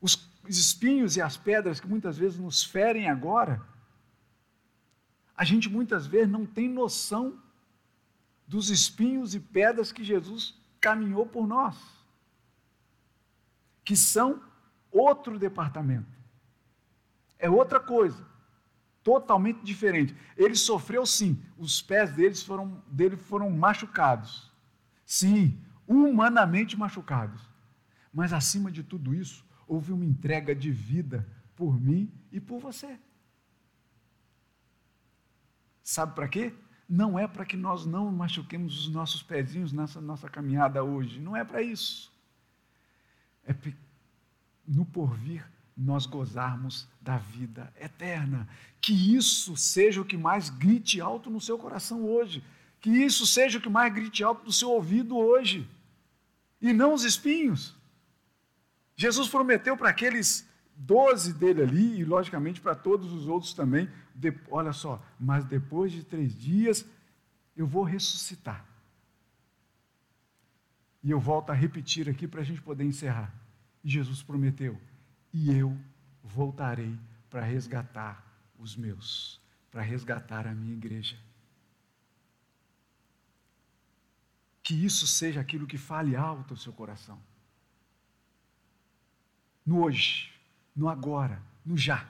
[0.00, 3.62] Os espinhos e as pedras que muitas vezes nos ferem agora,
[5.36, 7.40] a gente muitas vezes não tem noção
[8.46, 11.76] dos espinhos e pedras que Jesus caminhou por nós,
[13.84, 14.42] que são
[14.90, 16.16] outro departamento,
[17.38, 18.24] é outra coisa
[19.06, 20.16] totalmente diferente.
[20.36, 24.50] Ele sofreu sim, os pés deles foram, dele foram machucados.
[25.04, 27.40] Sim, humanamente machucados.
[28.12, 32.98] Mas acima de tudo isso, houve uma entrega de vida por mim e por você.
[35.82, 36.52] Sabe para quê?
[36.88, 41.20] Não é para que nós não machuquemos os nossos pezinhos nessa nossa caminhada hoje.
[41.20, 42.12] Não é para isso.
[43.44, 43.54] É
[44.66, 45.46] no porvir
[45.76, 48.48] nós gozarmos da vida eterna.
[48.80, 52.42] Que isso seja o que mais grite alto no seu coração hoje.
[52.80, 55.68] Que isso seja o que mais grite alto no seu ouvido hoje.
[56.60, 57.75] E não os espinhos.
[58.96, 64.34] Jesus prometeu para aqueles doze dele ali, e logicamente para todos os outros também, de,
[64.50, 66.84] olha só, mas depois de três dias
[67.56, 68.64] eu vou ressuscitar.
[71.02, 73.32] E eu volto a repetir aqui para a gente poder encerrar.
[73.84, 74.80] Jesus prometeu:
[75.32, 75.78] e eu
[76.22, 78.24] voltarei para resgatar
[78.58, 79.40] os meus,
[79.70, 81.16] para resgatar a minha igreja.
[84.62, 87.20] Que isso seja aquilo que fale alto ao seu coração.
[89.66, 90.32] No hoje,
[90.74, 92.08] no agora, no já.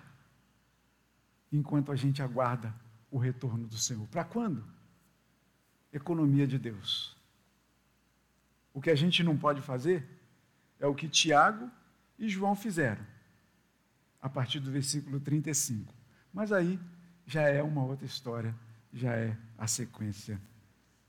[1.51, 2.75] Enquanto a gente aguarda
[3.11, 4.07] o retorno do Senhor.
[4.09, 4.63] Para quando?
[5.93, 7.17] Economia de Deus.
[8.75, 10.07] O que a gente não pode fazer
[10.79, 11.71] é o que Tiago
[12.19, 13.05] e João fizeram
[14.21, 15.95] a partir do versículo 35.
[16.33, 16.79] Mas aí
[17.27, 18.55] já é uma outra história,
[18.93, 20.41] já é a sequência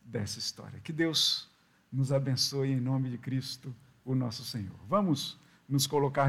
[0.01, 0.79] dessa história.
[0.79, 1.49] Que Deus
[1.91, 3.75] nos abençoe em nome de Cristo,
[4.05, 4.77] o nosso Senhor.
[4.87, 5.37] Vamos
[5.67, 6.25] nos colocar